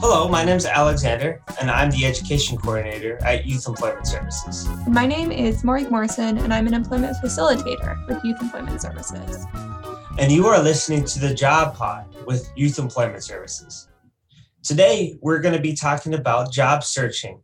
Hello, 0.00 0.28
my 0.28 0.44
name 0.44 0.56
is 0.56 0.64
Alexander, 0.64 1.42
and 1.60 1.68
I'm 1.68 1.90
the 1.90 2.06
Education 2.06 2.56
Coordinator 2.56 3.18
at 3.24 3.46
Youth 3.46 3.66
Employment 3.66 4.06
Services. 4.06 4.68
My 4.86 5.06
name 5.06 5.32
is 5.32 5.64
Morag 5.64 5.90
Morrison, 5.90 6.38
and 6.38 6.54
I'm 6.54 6.68
an 6.68 6.74
Employment 6.74 7.16
Facilitator 7.16 8.06
with 8.06 8.22
Youth 8.22 8.40
Employment 8.40 8.80
Services. 8.80 9.44
And 10.16 10.30
you 10.30 10.46
are 10.46 10.62
listening 10.62 11.04
to 11.04 11.18
the 11.18 11.34
Job 11.34 11.74
Pod 11.74 12.06
with 12.26 12.48
Youth 12.54 12.78
Employment 12.78 13.24
Services. 13.24 13.88
Today, 14.62 15.18
we're 15.20 15.40
going 15.40 15.56
to 15.56 15.60
be 15.60 15.74
talking 15.74 16.14
about 16.14 16.52
job 16.52 16.84
searching 16.84 17.42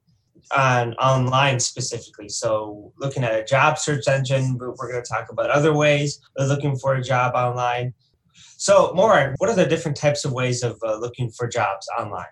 on 0.57 0.95
online 0.95 1.59
specifically. 1.59 2.29
So, 2.29 2.93
looking 3.00 3.25
at 3.25 3.34
a 3.34 3.45
job 3.45 3.79
search 3.79 4.07
engine, 4.07 4.57
but 4.59 4.77
we're 4.77 4.93
going 4.93 5.02
to 5.02 5.11
talk 5.12 5.27
about 5.29 5.50
other 5.50 5.73
ways 5.75 6.21
of 6.36 6.46
looking 6.46 6.77
for 6.77 6.95
a 6.95 7.02
job 7.02 7.34
online. 7.34 7.95
So, 8.58 8.93
Morag, 8.94 9.35
what 9.39 9.50
are 9.50 9.57
the 9.57 9.66
different 9.66 9.96
types 9.96 10.25
of 10.25 10.32
ways 10.32 10.63
of 10.63 10.79
uh, 10.86 10.96
looking 10.99 11.30
for 11.30 11.49
jobs 11.49 11.89
online? 11.99 12.27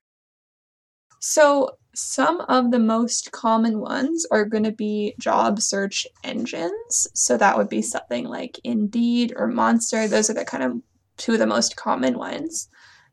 So, 1.24 1.76
some 1.94 2.40
of 2.48 2.72
the 2.72 2.80
most 2.80 3.30
common 3.30 3.78
ones 3.78 4.26
are 4.32 4.44
going 4.44 4.64
to 4.64 4.72
be 4.72 5.14
job 5.20 5.60
search 5.60 6.04
engines. 6.24 7.06
So, 7.14 7.36
that 7.36 7.56
would 7.56 7.68
be 7.68 7.80
something 7.80 8.24
like 8.24 8.58
Indeed 8.64 9.32
or 9.36 9.46
Monster. 9.46 10.08
Those 10.08 10.30
are 10.30 10.34
the 10.34 10.44
kind 10.44 10.64
of 10.64 10.82
two 11.18 11.34
of 11.34 11.38
the 11.38 11.46
most 11.46 11.76
common 11.76 12.18
ones. 12.18 12.68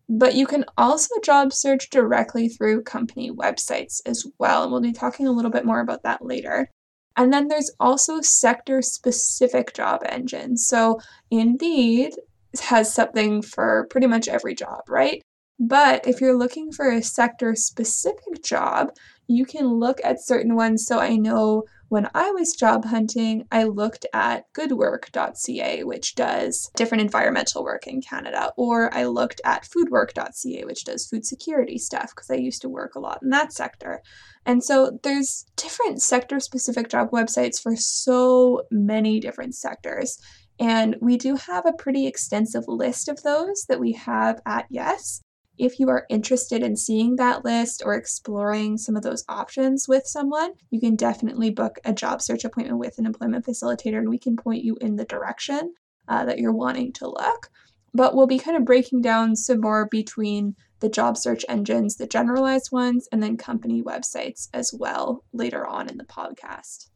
But 0.09 0.33
you 0.33 0.47
can 0.47 0.65
also 0.75 1.13
job 1.23 1.53
search 1.53 1.91
directly 1.91 2.49
through 2.49 2.81
company 2.81 3.29
websites 3.29 4.01
as 4.07 4.25
well. 4.39 4.63
And 4.63 4.71
we'll 4.71 4.81
be 4.81 4.91
talking 4.91 5.27
a 5.27 5.31
little 5.31 5.51
bit 5.51 5.65
more 5.65 5.79
about 5.79 6.01
that 6.01 6.25
later. 6.25 6.67
And 7.15 7.31
then 7.31 7.47
there's 7.47 7.69
also 7.79 8.21
sector 8.21 8.81
specific 8.81 9.75
job 9.75 10.01
engines. 10.05 10.65
So, 10.65 10.99
Indeed 11.29 12.15
has 12.59 12.91
something 12.91 13.43
for 13.43 13.85
pretty 13.91 14.07
much 14.07 14.27
every 14.27 14.55
job, 14.55 14.81
right? 14.89 15.21
But 15.59 16.07
if 16.07 16.21
you're 16.21 16.37
looking 16.37 16.71
for 16.71 16.89
a 16.89 17.03
sector 17.03 17.53
specific 17.55 18.43
job, 18.43 18.95
you 19.27 19.45
can 19.45 19.67
look 19.67 19.99
at 20.03 20.23
certain 20.23 20.55
ones. 20.55 20.85
So 20.85 20.99
I 20.99 21.17
know 21.17 21.63
when 21.89 22.07
I 22.13 22.31
was 22.31 22.53
job 22.53 22.85
hunting, 22.85 23.45
I 23.51 23.63
looked 23.63 24.05
at 24.13 24.45
goodwork.ca, 24.53 25.83
which 25.83 26.15
does 26.15 26.69
different 26.75 27.01
environmental 27.01 27.63
work 27.63 27.87
in 27.87 28.01
Canada, 28.01 28.53
or 28.57 28.93
I 28.93 29.05
looked 29.05 29.41
at 29.43 29.67
foodwork.ca, 29.67 30.65
which 30.65 30.85
does 30.85 31.07
food 31.07 31.25
security 31.25 31.77
stuff, 31.77 32.11
because 32.15 32.29
I 32.29 32.35
used 32.35 32.61
to 32.61 32.69
work 32.69 32.95
a 32.95 32.99
lot 32.99 33.19
in 33.21 33.29
that 33.29 33.51
sector. 33.51 34.01
And 34.45 34.63
so 34.63 34.99
there's 35.03 35.45
different 35.55 36.01
sector 36.01 36.39
specific 36.39 36.89
job 36.89 37.11
websites 37.11 37.61
for 37.61 37.75
so 37.75 38.63
many 38.71 39.19
different 39.19 39.55
sectors. 39.55 40.19
And 40.59 40.95
we 41.01 41.17
do 41.17 41.35
have 41.35 41.65
a 41.65 41.73
pretty 41.73 42.05
extensive 42.05 42.67
list 42.67 43.09
of 43.09 43.23
those 43.23 43.65
that 43.67 43.79
we 43.79 43.93
have 43.93 44.41
at 44.45 44.65
Yes. 44.69 45.21
If 45.59 45.77
you 45.77 45.89
are 45.89 46.05
interested 46.09 46.63
in 46.63 46.77
seeing 46.77 47.17
that 47.17 47.43
list 47.43 47.83
or 47.85 47.93
exploring 47.93 48.77
some 48.77 48.95
of 48.95 49.03
those 49.03 49.25
options 49.27 49.87
with 49.89 50.07
someone, 50.07 50.53
you 50.71 50.79
can 50.79 50.95
definitely 50.95 51.49
book 51.49 51.79
a 51.83 51.93
job 51.93 52.21
search 52.21 52.45
appointment 52.45 52.79
with 52.79 52.97
an 52.97 53.05
employment 53.05 53.45
facilitator 53.45 53.97
and 53.97 54.09
we 54.09 54.17
can 54.17 54.37
point 54.37 54.63
you 54.63 54.77
in 54.79 54.95
the 54.95 55.03
direction 55.03 55.73
uh, 56.07 56.23
that 56.25 56.39
you're 56.39 56.53
wanting 56.53 56.93
to 56.93 57.07
look. 57.07 57.49
But 57.93 58.15
we'll 58.15 58.25
be 58.25 58.39
kind 58.39 58.55
of 58.55 58.63
breaking 58.63 59.01
down 59.01 59.35
some 59.35 59.59
more 59.59 59.87
between 59.87 60.55
the 60.79 60.89
job 60.89 61.17
search 61.17 61.43
engines, 61.49 61.97
the 61.97 62.07
generalized 62.07 62.71
ones, 62.71 63.09
and 63.11 63.21
then 63.21 63.35
company 63.35 63.83
websites 63.83 64.47
as 64.53 64.73
well 64.73 65.25
later 65.33 65.67
on 65.67 65.89
in 65.89 65.97
the 65.97 66.05
podcast. 66.05 66.89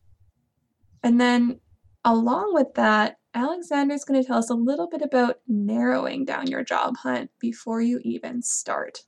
And 1.03 1.19
then 1.19 1.59
along 2.06 2.53
with 2.53 2.75
that, 2.75 3.17
Alexander 3.36 3.95
is 3.95 4.06
going 4.06 4.22
to 4.22 4.28
tell 4.28 4.38
us 4.38 4.50
a 4.50 4.56
little 4.56 4.88
bit 4.88 5.02
about 5.02 5.39
narrowing 5.48 6.23
down 6.26 6.48
your 6.48 6.64
job 6.64 6.95
hunt 6.98 7.31
before 7.40 7.81
you 7.81 8.00
even 8.03 8.42
start. 8.42 9.00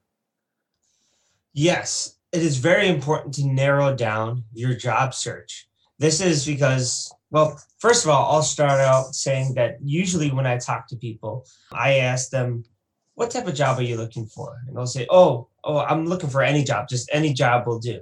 Yes, 1.54 2.17
it 2.32 2.42
is 2.42 2.58
very 2.58 2.88
important 2.88 3.33
to 3.36 3.48
narrow 3.48 3.95
down 3.95 4.44
your 4.54 4.73
job 4.73 5.14
search. 5.14 5.67
This 5.99 6.20
is 6.22 6.45
because, 6.45 7.14
well, 7.30 7.61
first 7.77 8.04
of 8.04 8.10
all, 8.10 8.32
I'll 8.32 8.44
start 8.44 8.82
out 8.82 9.14
saying 9.16 9.54
that 9.55 9.77
usually 9.82 10.32
when 10.32 10.48
I 10.48 10.58
talk 10.58 10.88
to 10.88 10.98
people, 10.98 11.45
I 11.72 11.99
ask 11.99 12.30
them, 12.30 12.66
what 13.14 13.32
type 13.32 13.48
of 13.48 13.55
job 13.55 13.80
are 13.80 13.83
you 13.83 13.95
looking 13.95 14.26
for? 14.26 14.58
And 14.67 14.76
they'll 14.76 14.88
say, 14.88 15.08
oh, 15.10 15.48
oh, 15.64 15.80
I'm 15.80 16.05
looking 16.05 16.30
for 16.30 16.42
any 16.42 16.64
job, 16.64 16.89
just 16.89 17.10
any 17.14 17.32
job 17.32 17.67
will 17.67 17.80
do. 17.80 18.02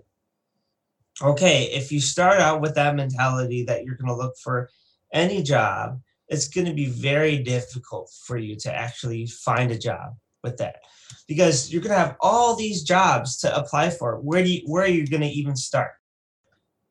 Okay, 1.21 1.65
if 1.65 1.91
you 1.91 2.01
start 2.01 2.39
out 2.39 2.61
with 2.61 2.73
that 2.75 2.95
mentality 2.95 3.65
that 3.65 3.83
you're 3.83 3.95
going 3.95 4.07
to 4.07 4.15
look 4.15 4.35
for 4.37 4.69
any 5.13 5.43
job, 5.43 6.01
it's 6.29 6.47
going 6.47 6.67
to 6.67 6.73
be 6.73 6.85
very 6.85 7.37
difficult 7.39 8.11
for 8.25 8.37
you 8.37 8.55
to 8.55 8.73
actually 8.73 9.27
find 9.27 9.71
a 9.71 9.77
job 9.77 10.15
with 10.43 10.57
that. 10.57 10.77
Because 11.27 11.71
you're 11.71 11.81
going 11.81 11.93
to 11.93 11.97
have 11.97 12.17
all 12.21 12.55
these 12.55 12.83
jobs 12.83 13.37
to 13.37 13.55
apply 13.55 13.89
for. 13.89 14.19
Where 14.19 14.43
do 14.43 14.51
you 14.51 14.61
where 14.65 14.83
are 14.83 14.87
you 14.87 15.07
going 15.07 15.21
to 15.21 15.27
even 15.27 15.55
start? 15.55 15.91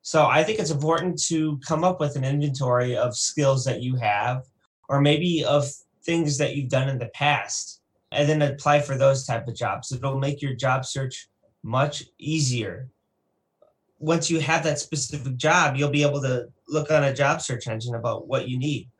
So 0.04 0.26
i 0.26 0.42
think 0.42 0.58
it's 0.58 0.70
important 0.70 1.22
to 1.24 1.58
come 1.66 1.84
up 1.84 2.00
with 2.00 2.16
an 2.16 2.24
inventory 2.24 2.96
of 2.96 3.16
skills 3.16 3.64
that 3.66 3.82
you 3.82 3.94
have 3.96 4.42
or 4.88 5.00
maybe 5.00 5.44
of 5.44 5.64
things 6.04 6.38
that 6.38 6.56
you've 6.56 6.68
done 6.68 6.88
in 6.88 6.98
the 6.98 7.10
past 7.14 7.80
and 8.10 8.28
then 8.28 8.42
apply 8.42 8.80
for 8.80 8.98
those 8.98 9.24
type 9.24 9.46
of 9.46 9.54
jobs. 9.54 9.92
It'll 9.92 10.18
make 10.18 10.42
your 10.42 10.54
job 10.54 10.84
search 10.84 11.28
much 11.62 12.02
easier. 12.18 12.90
Once 14.00 14.28
you 14.28 14.40
have 14.40 14.64
that 14.64 14.80
specific 14.80 15.36
job 15.36 15.76
you'll 15.76 15.88
be 15.88 16.02
able 16.02 16.20
to 16.22 16.48
look 16.66 16.90
on 16.90 17.04
a 17.04 17.14
job 17.14 17.40
search 17.40 17.68
engine 17.68 17.94
about 17.94 18.26
what 18.26 18.48
you 18.48 18.58
need 18.58 18.90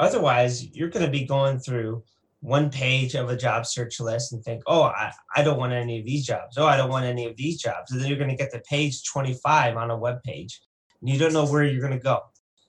Otherwise, 0.00 0.74
you're 0.74 0.88
going 0.88 1.04
to 1.04 1.10
be 1.10 1.26
going 1.26 1.58
through 1.58 2.02
one 2.40 2.70
page 2.70 3.14
of 3.14 3.28
a 3.28 3.36
job 3.36 3.66
search 3.66 4.00
list 4.00 4.32
and 4.32 4.42
think, 4.42 4.62
oh, 4.66 4.84
I, 4.84 5.12
I 5.36 5.42
don't 5.42 5.58
want 5.58 5.74
any 5.74 6.00
of 6.00 6.06
these 6.06 6.26
jobs. 6.26 6.56
Oh, 6.56 6.66
I 6.66 6.78
don't 6.78 6.88
want 6.88 7.04
any 7.04 7.26
of 7.26 7.36
these 7.36 7.60
jobs. 7.60 7.92
And 7.92 8.00
then 8.00 8.08
you're 8.08 8.16
going 8.16 8.30
to 8.30 8.36
get 8.36 8.50
to 8.52 8.60
page 8.60 9.04
25 9.04 9.76
on 9.76 9.90
a 9.90 9.96
web 9.96 10.22
page 10.22 10.58
and 11.00 11.10
you 11.10 11.18
don't 11.18 11.34
know 11.34 11.44
where 11.44 11.64
you're 11.64 11.86
going 11.86 11.98
to 11.98 12.02
go. 12.02 12.20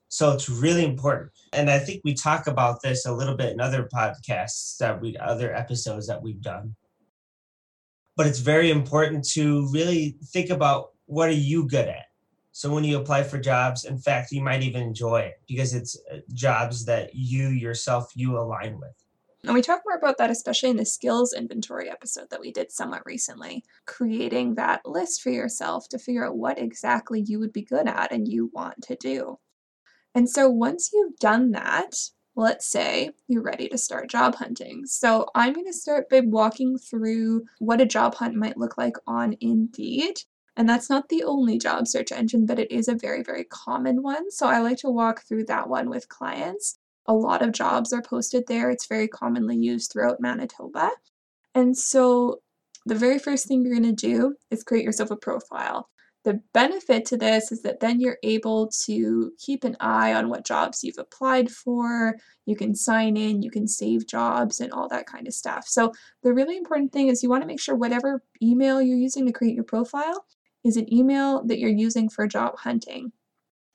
So 0.09 0.33
it's 0.33 0.49
really 0.49 0.83
important. 0.83 1.31
And 1.53 1.69
I 1.69 1.79
think 1.79 2.01
we 2.03 2.13
talk 2.13 2.47
about 2.47 2.81
this 2.81 3.05
a 3.05 3.13
little 3.13 3.37
bit 3.37 3.53
in 3.53 3.61
other 3.61 3.87
podcasts 3.93 4.75
that 4.79 4.99
we, 5.01 5.15
other 5.15 5.55
episodes 5.55 6.07
that 6.07 6.21
we've 6.21 6.41
done. 6.41 6.75
But 8.17 8.27
it's 8.27 8.39
very 8.39 8.71
important 8.71 9.25
to 9.29 9.69
really 9.71 10.17
think 10.33 10.49
about 10.49 10.89
what 11.05 11.29
are 11.29 11.33
you 11.33 11.65
good 11.65 11.87
at? 11.87 12.10
So 12.51 12.73
when 12.73 12.83
you 12.83 12.99
apply 12.99 13.23
for 13.23 13.39
jobs, 13.39 13.85
in 13.85 13.97
fact, 13.97 14.31
you 14.31 14.41
might 14.41 14.61
even 14.61 14.81
enjoy 14.81 15.21
it 15.21 15.41
because 15.47 15.73
it's 15.73 15.97
uh, 16.11 16.17
jobs 16.33 16.85
that 16.85 17.15
you 17.15 17.47
yourself 17.49 18.11
you 18.15 18.37
align 18.37 18.79
with. 18.79 18.93
And 19.43 19.55
we 19.55 19.61
talk 19.61 19.81
more 19.85 19.97
about 19.97 20.17
that, 20.17 20.29
especially 20.29 20.69
in 20.69 20.77
the 20.77 20.85
skills 20.85 21.33
inventory 21.33 21.89
episode 21.89 22.29
that 22.29 22.41
we 22.41 22.51
did 22.51 22.71
somewhat 22.71 23.05
recently. 23.05 23.63
Creating 23.87 24.55
that 24.55 24.85
list 24.85 25.21
for 25.21 25.31
yourself 25.31 25.89
to 25.89 25.97
figure 25.97 26.27
out 26.27 26.37
what 26.37 26.59
exactly 26.59 27.21
you 27.21 27.39
would 27.39 27.53
be 27.53 27.63
good 27.63 27.87
at 27.87 28.11
and 28.11 28.27
you 28.27 28.51
want 28.53 28.83
to 28.83 28.95
do. 28.95 29.39
And 30.13 30.29
so 30.29 30.47
once 30.49 30.91
you've 30.93 31.17
done 31.17 31.51
that, 31.51 31.95
let's 32.35 32.67
say 32.67 33.11
you're 33.27 33.41
ready 33.41 33.67
to 33.69 33.77
start 33.77 34.09
job 34.09 34.35
hunting. 34.35 34.85
So 34.85 35.27
I'm 35.33 35.53
going 35.53 35.65
to 35.65 35.73
start 35.73 36.09
by 36.09 36.19
walking 36.19 36.77
through 36.77 37.45
what 37.59 37.81
a 37.81 37.85
job 37.85 38.15
hunt 38.15 38.35
might 38.35 38.57
look 38.57 38.77
like 38.77 38.95
on 39.07 39.37
Indeed 39.41 40.17
and 40.57 40.67
that's 40.67 40.89
not 40.89 41.09
the 41.09 41.23
only 41.23 41.57
job 41.57 41.87
search 41.87 42.11
engine, 42.11 42.45
but 42.45 42.59
it 42.59 42.71
is 42.71 42.87
a 42.87 42.95
very, 42.95 43.23
very 43.23 43.45
common 43.45 44.03
one. 44.03 44.29
So 44.31 44.47
I 44.47 44.59
like 44.59 44.77
to 44.79 44.89
walk 44.89 45.23
through 45.23 45.45
that 45.45 45.69
one 45.69 45.89
with 45.89 46.09
clients. 46.09 46.77
A 47.07 47.13
lot 47.13 47.41
of 47.41 47.53
jobs 47.53 47.93
are 47.93 48.01
posted 48.01 48.43
there. 48.47 48.69
It's 48.69 48.87
very 48.87 49.07
commonly 49.07 49.55
used 49.55 49.91
throughout 49.91 50.19
Manitoba. 50.19 50.91
And 51.55 51.77
so 51.77 52.41
the 52.85 52.95
very 52.95 53.17
first 53.17 53.47
thing 53.47 53.63
you're 53.63 53.79
going 53.79 53.95
to 53.95 54.07
do 54.07 54.35
is 54.49 54.63
create 54.63 54.83
yourself 54.83 55.11
a 55.11 55.15
profile. 55.15 55.89
The 56.23 56.39
benefit 56.53 57.05
to 57.05 57.17
this 57.17 57.51
is 57.51 57.63
that 57.63 57.79
then 57.79 57.99
you're 57.99 58.19
able 58.21 58.67
to 58.85 59.31
keep 59.39 59.63
an 59.63 59.75
eye 59.79 60.13
on 60.13 60.29
what 60.29 60.45
jobs 60.45 60.83
you've 60.83 60.99
applied 60.99 61.49
for. 61.49 62.15
You 62.45 62.55
can 62.55 62.75
sign 62.75 63.17
in, 63.17 63.41
you 63.41 63.49
can 63.49 63.67
save 63.67 64.05
jobs, 64.05 64.59
and 64.59 64.71
all 64.71 64.87
that 64.89 65.07
kind 65.07 65.27
of 65.27 65.33
stuff. 65.33 65.67
So, 65.67 65.93
the 66.21 66.31
really 66.31 66.57
important 66.57 66.91
thing 66.91 67.07
is 67.07 67.23
you 67.23 67.29
want 67.29 67.41
to 67.41 67.47
make 67.47 67.59
sure 67.59 67.75
whatever 67.75 68.21
email 68.39 68.83
you're 68.83 68.97
using 68.97 69.25
to 69.25 69.31
create 69.31 69.55
your 69.55 69.63
profile 69.63 70.25
is 70.63 70.77
an 70.77 70.91
email 70.93 71.43
that 71.45 71.59
you're 71.59 71.69
using 71.69 72.09
for 72.09 72.27
job 72.27 72.57
hunting 72.57 73.11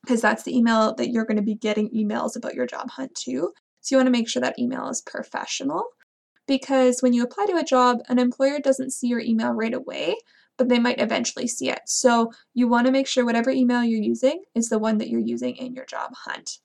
because 0.02 0.20
that's 0.20 0.44
the 0.44 0.56
email 0.56 0.94
that 0.94 1.10
you're 1.10 1.24
going 1.24 1.36
to 1.36 1.42
be 1.42 1.54
getting 1.54 1.90
emails 1.90 2.36
about 2.36 2.54
your 2.54 2.66
job 2.66 2.90
hunt 2.90 3.14
to. 3.14 3.52
So 3.80 3.94
you 3.94 3.98
want 3.98 4.06
to 4.06 4.12
make 4.12 4.28
sure 4.28 4.40
that 4.40 4.58
email 4.58 4.88
is 4.88 5.02
professional 5.02 5.84
because 6.46 7.00
when 7.00 7.12
you 7.12 7.24
apply 7.24 7.46
to 7.46 7.56
a 7.56 7.64
job, 7.64 7.98
an 8.08 8.18
employer 8.18 8.60
doesn't 8.60 8.92
see 8.92 9.08
your 9.08 9.20
email 9.20 9.50
right 9.50 9.74
away, 9.74 10.16
but 10.56 10.68
they 10.68 10.78
might 10.78 11.00
eventually 11.00 11.48
see 11.48 11.70
it. 11.70 11.80
So 11.86 12.30
you 12.54 12.68
want 12.68 12.86
to 12.86 12.92
make 12.92 13.08
sure 13.08 13.24
whatever 13.24 13.50
email 13.50 13.82
you're 13.82 14.00
using 14.00 14.42
is 14.54 14.68
the 14.68 14.78
one 14.78 14.98
that 14.98 15.08
you're 15.08 15.20
using 15.20 15.56
in 15.56 15.74
your 15.74 15.86
job 15.86 16.12
hunt. 16.24 16.58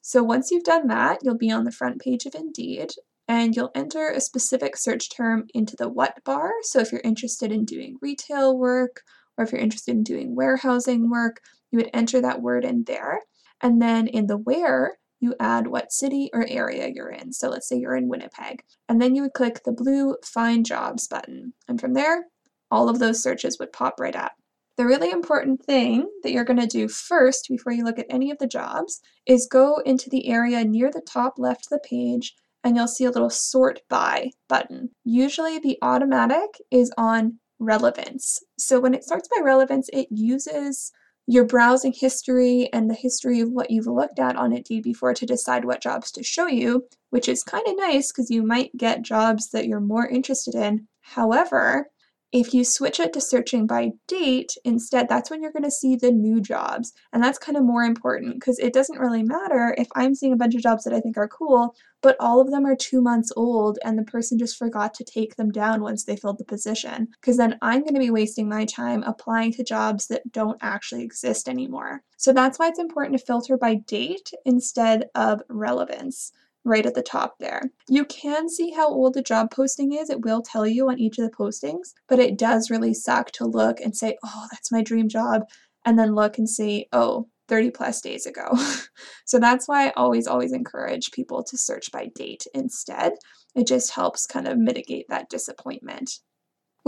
So 0.00 0.22
once 0.22 0.50
you've 0.50 0.64
done 0.64 0.86
that, 0.88 1.18
you'll 1.22 1.36
be 1.36 1.50
on 1.50 1.64
the 1.64 1.72
front 1.72 2.00
page 2.00 2.26
of 2.26 2.34
Indeed 2.34 2.92
and 3.26 3.54
you'll 3.54 3.72
enter 3.74 4.08
a 4.08 4.20
specific 4.20 4.76
search 4.76 5.10
term 5.10 5.46
into 5.52 5.76
the 5.76 5.88
what 5.88 6.24
bar. 6.24 6.52
So 6.62 6.78
if 6.78 6.92
you're 6.92 7.02
interested 7.02 7.52
in 7.52 7.64
doing 7.64 7.96
retail 8.00 8.56
work 8.56 9.02
or 9.38 9.44
if 9.44 9.52
you're 9.52 9.60
interested 9.60 9.94
in 9.94 10.02
doing 10.02 10.36
warehousing 10.36 11.08
work, 11.08 11.40
you 11.70 11.78
would 11.78 11.90
enter 11.94 12.20
that 12.20 12.42
word 12.42 12.64
in 12.64 12.84
there. 12.84 13.20
And 13.62 13.80
then 13.80 14.06
in 14.06 14.26
the 14.26 14.36
where, 14.36 14.98
you 15.20 15.34
add 15.40 15.66
what 15.66 15.92
city 15.92 16.30
or 16.32 16.46
area 16.48 16.90
you're 16.94 17.10
in. 17.10 17.32
So 17.32 17.48
let's 17.48 17.68
say 17.68 17.76
you're 17.76 17.96
in 17.96 18.08
Winnipeg. 18.08 18.62
And 18.88 19.00
then 19.00 19.14
you 19.14 19.22
would 19.22 19.32
click 19.32 19.62
the 19.64 19.72
blue 19.72 20.16
Find 20.24 20.64
Jobs 20.64 21.08
button. 21.08 21.54
And 21.66 21.80
from 21.80 21.94
there, 21.94 22.26
all 22.70 22.88
of 22.88 22.98
those 22.98 23.22
searches 23.22 23.58
would 23.58 23.72
pop 23.72 23.94
right 23.98 24.14
up. 24.14 24.32
The 24.76 24.86
really 24.86 25.10
important 25.10 25.64
thing 25.64 26.08
that 26.22 26.30
you're 26.30 26.44
going 26.44 26.60
to 26.60 26.66
do 26.66 26.86
first 26.86 27.46
before 27.48 27.72
you 27.72 27.84
look 27.84 27.98
at 27.98 28.06
any 28.08 28.30
of 28.30 28.38
the 28.38 28.46
jobs 28.46 29.00
is 29.26 29.48
go 29.50 29.78
into 29.84 30.08
the 30.08 30.28
area 30.28 30.64
near 30.64 30.90
the 30.92 31.02
top 31.04 31.34
left 31.36 31.66
of 31.66 31.70
the 31.70 31.88
page 31.88 32.34
and 32.62 32.76
you'll 32.76 32.86
see 32.86 33.04
a 33.04 33.10
little 33.10 33.30
sort 33.30 33.80
by 33.88 34.30
button. 34.48 34.90
Usually 35.04 35.58
the 35.58 35.78
automatic 35.82 36.60
is 36.70 36.92
on 36.96 37.40
relevance. 37.58 38.42
So 38.58 38.80
when 38.80 38.94
it 38.94 39.04
starts 39.04 39.28
by 39.28 39.42
relevance, 39.42 39.88
it 39.92 40.08
uses 40.10 40.92
your 41.26 41.44
browsing 41.44 41.92
history 41.92 42.70
and 42.72 42.88
the 42.88 42.94
history 42.94 43.40
of 43.40 43.50
what 43.50 43.70
you've 43.70 43.86
looked 43.86 44.18
at 44.18 44.36
on 44.36 44.52
Indeed 44.52 44.82
before 44.82 45.12
to 45.12 45.26
decide 45.26 45.64
what 45.64 45.82
jobs 45.82 46.10
to 46.12 46.22
show 46.22 46.46
you, 46.46 46.86
which 47.10 47.28
is 47.28 47.42
kind 47.42 47.66
of 47.66 47.76
nice 47.76 48.10
because 48.10 48.30
you 48.30 48.42
might 48.42 48.74
get 48.76 49.02
jobs 49.02 49.50
that 49.50 49.66
you're 49.66 49.78
more 49.78 50.08
interested 50.08 50.54
in. 50.54 50.88
However, 51.02 51.90
if 52.32 52.52
you 52.52 52.62
switch 52.64 53.00
it 53.00 53.12
to 53.14 53.20
searching 53.20 53.66
by 53.66 53.90
date 54.06 54.52
instead, 54.64 55.08
that's 55.08 55.30
when 55.30 55.42
you're 55.42 55.52
going 55.52 55.62
to 55.62 55.70
see 55.70 55.96
the 55.96 56.10
new 56.10 56.40
jobs. 56.40 56.92
And 57.12 57.22
that's 57.22 57.38
kind 57.38 57.56
of 57.56 57.64
more 57.64 57.84
important 57.84 58.34
because 58.34 58.58
it 58.58 58.74
doesn't 58.74 58.98
really 58.98 59.22
matter 59.22 59.74
if 59.78 59.88
I'm 59.94 60.14
seeing 60.14 60.32
a 60.34 60.36
bunch 60.36 60.54
of 60.54 60.62
jobs 60.62 60.84
that 60.84 60.92
I 60.92 61.00
think 61.00 61.16
are 61.16 61.28
cool, 61.28 61.74
but 62.02 62.16
all 62.20 62.40
of 62.40 62.50
them 62.50 62.66
are 62.66 62.76
two 62.76 63.00
months 63.00 63.32
old 63.34 63.78
and 63.82 63.98
the 63.98 64.02
person 64.02 64.38
just 64.38 64.58
forgot 64.58 64.92
to 64.94 65.04
take 65.04 65.36
them 65.36 65.50
down 65.50 65.80
once 65.80 66.04
they 66.04 66.16
filled 66.16 66.38
the 66.38 66.44
position. 66.44 67.08
Because 67.20 67.38
then 67.38 67.56
I'm 67.62 67.80
going 67.80 67.94
to 67.94 68.00
be 68.00 68.10
wasting 68.10 68.48
my 68.48 68.66
time 68.66 69.02
applying 69.04 69.52
to 69.54 69.64
jobs 69.64 70.08
that 70.08 70.30
don't 70.30 70.58
actually 70.60 71.04
exist 71.04 71.48
anymore. 71.48 72.02
So 72.18 72.32
that's 72.32 72.58
why 72.58 72.68
it's 72.68 72.78
important 72.78 73.18
to 73.18 73.24
filter 73.24 73.56
by 73.56 73.76
date 73.76 74.30
instead 74.44 75.06
of 75.14 75.40
relevance 75.48 76.32
right 76.64 76.86
at 76.86 76.94
the 76.94 77.02
top 77.02 77.38
there. 77.38 77.62
You 77.88 78.04
can 78.04 78.48
see 78.48 78.70
how 78.70 78.88
old 78.88 79.14
the 79.14 79.22
job 79.22 79.50
posting 79.50 79.92
is. 79.92 80.10
It 80.10 80.22
will 80.22 80.42
tell 80.42 80.66
you 80.66 80.88
on 80.88 80.98
each 80.98 81.18
of 81.18 81.24
the 81.24 81.36
postings, 81.36 81.94
but 82.08 82.18
it 82.18 82.38
does 82.38 82.70
really 82.70 82.94
suck 82.94 83.30
to 83.32 83.46
look 83.46 83.80
and 83.80 83.96
say, 83.96 84.16
oh, 84.24 84.46
that's 84.50 84.72
my 84.72 84.82
dream 84.82 85.08
job, 85.08 85.42
and 85.84 85.98
then 85.98 86.14
look 86.14 86.38
and 86.38 86.48
see, 86.48 86.86
oh, 86.92 87.28
30 87.48 87.70
plus 87.70 88.00
days 88.00 88.26
ago. 88.26 88.56
so 89.24 89.38
that's 89.38 89.66
why 89.66 89.88
I 89.88 89.92
always, 89.96 90.26
always 90.26 90.52
encourage 90.52 91.12
people 91.12 91.42
to 91.44 91.56
search 91.56 91.90
by 91.90 92.10
date 92.14 92.46
instead. 92.54 93.12
It 93.54 93.66
just 93.66 93.94
helps 93.94 94.26
kind 94.26 94.46
of 94.46 94.58
mitigate 94.58 95.06
that 95.08 95.30
disappointment. 95.30 96.20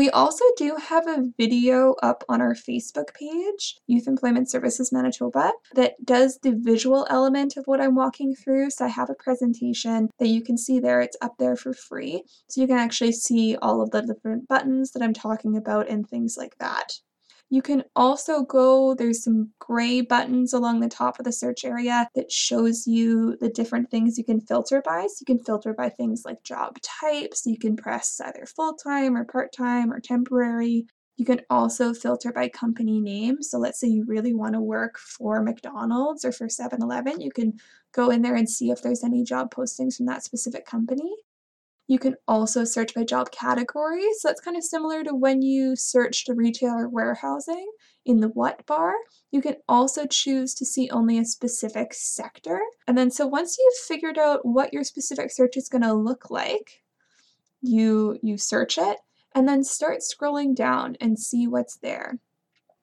We 0.01 0.09
also 0.09 0.47
do 0.57 0.77
have 0.77 1.07
a 1.07 1.27
video 1.37 1.95
up 2.03 2.25
on 2.27 2.41
our 2.41 2.55
Facebook 2.55 3.13
page, 3.13 3.77
Youth 3.87 4.09
Employment 4.09 4.51
Services 4.51 4.91
Manitoba, 4.91 5.53
that 5.75 6.03
does 6.07 6.39
the 6.39 6.55
visual 6.57 7.07
element 7.11 7.59
of 7.59 7.67
what 7.67 7.83
I'm 7.83 7.95
walking 7.95 8.35
through. 8.35 8.71
So 8.71 8.87
I 8.87 8.89
have 8.89 9.11
a 9.11 9.15
presentation 9.23 10.09
that 10.19 10.29
you 10.29 10.43
can 10.43 10.57
see 10.57 10.81
there. 10.81 11.03
It's 11.03 11.19
up 11.21 11.35
there 11.39 11.55
for 11.55 11.75
free. 11.75 12.23
So 12.49 12.63
you 12.63 12.67
can 12.67 12.79
actually 12.79 13.13
see 13.13 13.59
all 13.61 13.83
of 13.83 13.91
the 13.91 14.01
different 14.01 14.49
buttons 14.49 14.93
that 14.93 15.03
I'm 15.03 15.13
talking 15.13 15.55
about 15.55 15.91
and 15.91 16.09
things 16.09 16.35
like 16.39 16.57
that. 16.61 16.95
You 17.53 17.63
can 17.63 17.83
also 17.97 18.45
go, 18.45 18.95
there's 18.95 19.25
some 19.25 19.51
gray 19.59 20.03
buttons 20.03 20.53
along 20.53 20.79
the 20.79 20.89
top 20.89 21.19
of 21.19 21.25
the 21.25 21.33
search 21.33 21.65
area 21.65 22.09
that 22.15 22.31
shows 22.31 22.87
you 22.87 23.37
the 23.41 23.49
different 23.49 23.91
things 23.91 24.17
you 24.17 24.25
can 24.25 24.41
filter 24.41 24.81
by. 24.85 25.09
So 25.09 25.17
you 25.21 25.27
can 25.27 25.45
filter 25.45 25.75
by 25.75 25.89
things 25.89 26.23
like 26.25 26.45
job 26.45 26.77
types. 26.81 27.45
You 27.47 27.59
can 27.59 27.75
press 27.75 28.21
either 28.25 28.47
full 28.47 28.75
time 28.75 29.17
or 29.17 29.25
part 29.25 29.53
time 29.53 29.93
or 29.93 29.99
temporary. 29.99 30.87
You 31.17 31.25
can 31.25 31.41
also 31.51 31.93
filter 31.93 32.33
by 32.33 32.49
company 32.49 33.01
name. 33.01 33.43
So 33.43 33.59
let's 33.59 33.81
say 33.81 33.89
you 33.89 34.05
really 34.07 34.33
want 34.33 34.55
to 34.55 34.61
work 34.61 34.97
for 34.97 35.43
McDonald's 35.43 36.25
or 36.25 36.31
for 36.31 36.49
7 36.49 36.81
Eleven, 36.81 37.21
you 37.21 37.33
can 37.33 37.55
go 37.93 38.11
in 38.11 38.23
there 38.23 38.37
and 38.37 38.49
see 38.49 38.71
if 38.71 38.81
there's 38.81 39.03
any 39.03 39.25
job 39.25 39.53
postings 39.53 39.97
from 39.97 40.07
that 40.07 40.23
specific 40.23 40.65
company. 40.67 41.13
You 41.91 41.99
can 41.99 42.15
also 42.29 42.63
search 42.63 42.95
by 42.95 43.03
job 43.03 43.33
category. 43.33 44.05
So 44.21 44.29
that's 44.29 44.41
kind 44.41 44.57
of 44.57 44.63
similar 44.63 45.03
to 45.03 45.13
when 45.13 45.43
you 45.43 45.75
search 45.75 46.25
to 46.27 46.35
retailer 46.35 46.89
warehousing 46.89 47.69
in 48.07 48.21
the 48.21 48.29
what 48.29 48.65
bar. 48.65 48.95
You 49.33 49.43
can 49.43 49.57
also 49.69 50.07
choose 50.07 50.55
to 50.55 50.65
see 50.65 50.89
only 50.91 51.19
a 51.19 51.25
specific 51.25 51.93
sector. 51.93 52.61
And 52.87 52.97
then 52.97 53.11
so 53.11 53.27
once 53.27 53.59
you've 53.59 53.87
figured 53.89 54.19
out 54.19 54.47
what 54.47 54.73
your 54.73 54.85
specific 54.85 55.33
search 55.33 55.57
is 55.57 55.69
going 55.69 55.83
to 55.83 55.93
look 55.93 56.31
like, 56.31 56.85
you 57.61 58.21
you 58.23 58.39
search 58.39 58.79
it 58.79 58.99
and 59.35 59.49
then 59.49 59.65
start 59.65 59.99
scrolling 59.99 60.55
down 60.55 60.97
and 61.01 61.19
see 61.19 61.49
what's 61.49 61.79
there. 61.79 62.21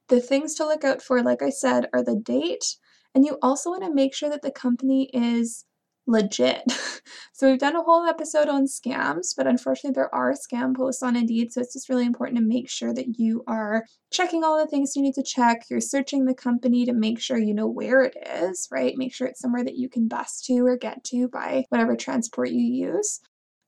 The 0.10 0.20
things 0.20 0.54
to 0.56 0.66
look 0.66 0.84
out 0.84 1.02
for, 1.02 1.24
like 1.24 1.42
I 1.42 1.50
said, 1.50 1.88
are 1.94 2.04
the 2.04 2.18
date, 2.18 2.76
and 3.16 3.24
you 3.24 3.38
also 3.42 3.70
want 3.70 3.86
to 3.86 3.94
make 3.94 4.14
sure 4.14 4.30
that 4.30 4.42
the 4.42 4.52
company 4.52 5.10
is 5.14 5.64
legit. 6.08 6.64
so 7.34 7.50
we've 7.50 7.60
done 7.60 7.76
a 7.76 7.84
whole 7.84 8.06
episode 8.06 8.48
on 8.48 8.66
scams, 8.66 9.36
but 9.36 9.46
unfortunately 9.46 9.94
there 9.94 10.14
are 10.14 10.34
scam 10.34 10.76
posts 10.76 11.04
on 11.04 11.16
Indeed, 11.16 11.52
so 11.52 11.62
it's 11.62 11.74
just 11.74 11.90
really 11.90 12.06
important 12.06 12.38
to 12.38 12.44
make 12.44 12.70
sure 12.70 12.94
that 12.94 13.20
you 13.20 13.44
are 13.48 13.86
checking 14.12 14.44
all 14.44 14.58
the 14.58 14.70
things 14.70 14.96
you 14.96 15.02
need 15.02 15.14
to 15.16 15.24
check. 15.24 15.66
You're 15.70 15.82
searching 15.82 16.26
the 16.26 16.34
company 16.34 16.86
to 16.86 16.94
make 16.94 17.20
sure 17.20 17.38
you 17.38 17.54
know 17.54 17.68
where 17.68 18.02
it 18.02 18.16
is, 18.26 18.68
right? 18.72 18.98
Make 18.98 19.14
sure 19.14 19.28
it's 19.28 19.42
somewhere 19.42 19.64
that 19.64 19.78
you 19.78 19.90
can 19.90 20.08
bus 20.08 20.42
to 20.44 20.66
or 20.66 20.78
get 20.78 21.04
to 21.06 21.28
by 21.28 21.66
whatever 21.70 21.96
transport 21.96 22.50
you 22.50 22.64
use. 22.64 23.20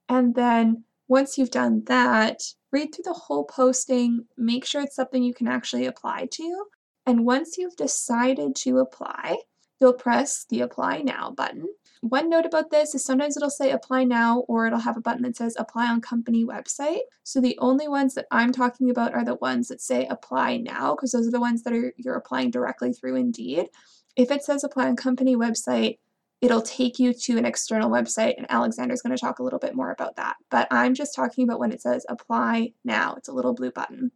And 0.07 0.33
then 0.33 0.85
once 1.07 1.37
you've 1.37 1.51
done 1.51 1.83
that, 1.85 2.41
read 2.71 2.93
through 2.93 3.03
the 3.05 3.13
whole 3.13 3.43
posting, 3.43 4.25
make 4.37 4.65
sure 4.65 4.81
it's 4.81 4.95
something 4.95 5.23
you 5.23 5.33
can 5.33 5.47
actually 5.47 5.85
apply 5.85 6.27
to. 6.31 6.65
And 7.05 7.25
once 7.25 7.57
you've 7.57 7.75
decided 7.75 8.55
to 8.57 8.77
apply, 8.77 9.37
you'll 9.79 9.93
press 9.93 10.45
the 10.49 10.61
apply 10.61 11.01
now 11.01 11.31
button. 11.31 11.67
One 12.01 12.29
note 12.29 12.45
about 12.45 12.71
this 12.71 12.95
is 12.95 13.03
sometimes 13.03 13.35
it'll 13.35 13.49
say 13.49 13.71
apply 13.71 14.05
now 14.05 14.45
or 14.47 14.65
it'll 14.65 14.79
have 14.79 14.95
a 14.95 15.01
button 15.01 15.23
that 15.23 15.35
says 15.35 15.55
apply 15.59 15.87
on 15.87 15.99
company 15.99 16.45
website. 16.45 17.01
So 17.23 17.41
the 17.41 17.57
only 17.59 17.89
ones 17.89 18.13
that 18.13 18.25
I'm 18.31 18.53
talking 18.53 18.89
about 18.89 19.13
are 19.13 19.25
the 19.25 19.35
ones 19.35 19.67
that 19.67 19.81
say 19.81 20.07
apply 20.07 20.57
now 20.57 20.95
because 20.95 21.11
those 21.11 21.27
are 21.27 21.31
the 21.31 21.41
ones 21.41 21.63
that 21.63 21.73
are 21.73 21.93
you're 21.97 22.15
applying 22.15 22.51
directly 22.51 22.93
through 22.93 23.15
Indeed. 23.15 23.67
If 24.15 24.31
it 24.31 24.43
says 24.43 24.63
apply 24.63 24.87
on 24.87 24.95
company 24.95 25.35
website, 25.35 25.97
it'll 26.39 26.61
take 26.61 26.99
you 26.99 27.13
to 27.13 27.37
an 27.37 27.45
external 27.45 27.89
website 27.89 28.35
and 28.37 28.49
Alexander's 28.49 29.01
going 29.01 29.15
to 29.15 29.19
talk 29.19 29.39
a 29.39 29.43
little 29.43 29.59
bit 29.59 29.75
more 29.75 29.91
about 29.91 30.15
that. 30.15 30.37
But 30.49 30.69
I'm 30.71 30.93
just 30.93 31.13
talking 31.13 31.43
about 31.43 31.59
when 31.59 31.73
it 31.73 31.81
says 31.81 32.05
apply 32.07 32.71
now. 32.85 33.15
It's 33.15 33.27
a 33.27 33.33
little 33.33 33.53
blue 33.53 33.71
button. 33.71 34.11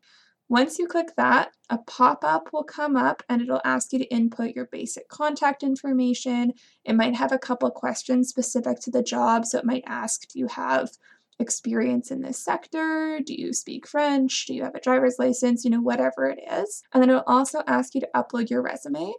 Once 0.50 0.78
you 0.78 0.86
click 0.88 1.16
that, 1.16 1.51
a 1.69 1.78
pop-up 1.78 2.50
will 2.51 2.63
come 2.63 2.95
up 2.95 3.24
and 3.30 3.42
it'll 3.42 3.62
ask 3.63 3.94
you 3.94 4.00
to 4.00 4.13
input 4.13 4.56
your 4.56 4.66
basic 4.66 5.07
contact 5.07 5.63
information. 5.63 6.54
It 6.84 6.95
might 6.95 7.16
have 7.16 7.31
a 7.31 7.40
couple 7.40 7.72
questions 7.72 8.30
specific 8.30 8.80
to 8.81 8.92
the 8.92 9.01
job. 9.01 9.45
So 9.45 9.57
it 9.57 9.66
might 9.66 9.84
ask, 9.88 10.28
do 10.28 10.40
you 10.40 10.48
have 10.48 10.92
experience 11.39 12.12
in 12.12 12.22
this 12.22 12.38
sector? 12.38 13.20
Do 13.25 13.34
you 13.34 13.53
speak 13.53 13.88
French? 13.88 14.46
Do 14.46 14.53
you 14.53 14.63
have 14.63 14.75
a 14.75 14.82
driver's 14.82 15.18
license? 15.18 15.63
You 15.63 15.72
know, 15.72 15.82
whatever 15.82 16.27
it 16.27 16.39
is. 16.51 16.84
And 16.94 17.01
then 17.01 17.10
it'll 17.10 17.24
also 17.25 17.63
ask 17.65 17.96
you 17.96 18.01
to 18.01 18.10
upload 18.15 18.50
your 18.50 18.62
resume. 18.62 19.13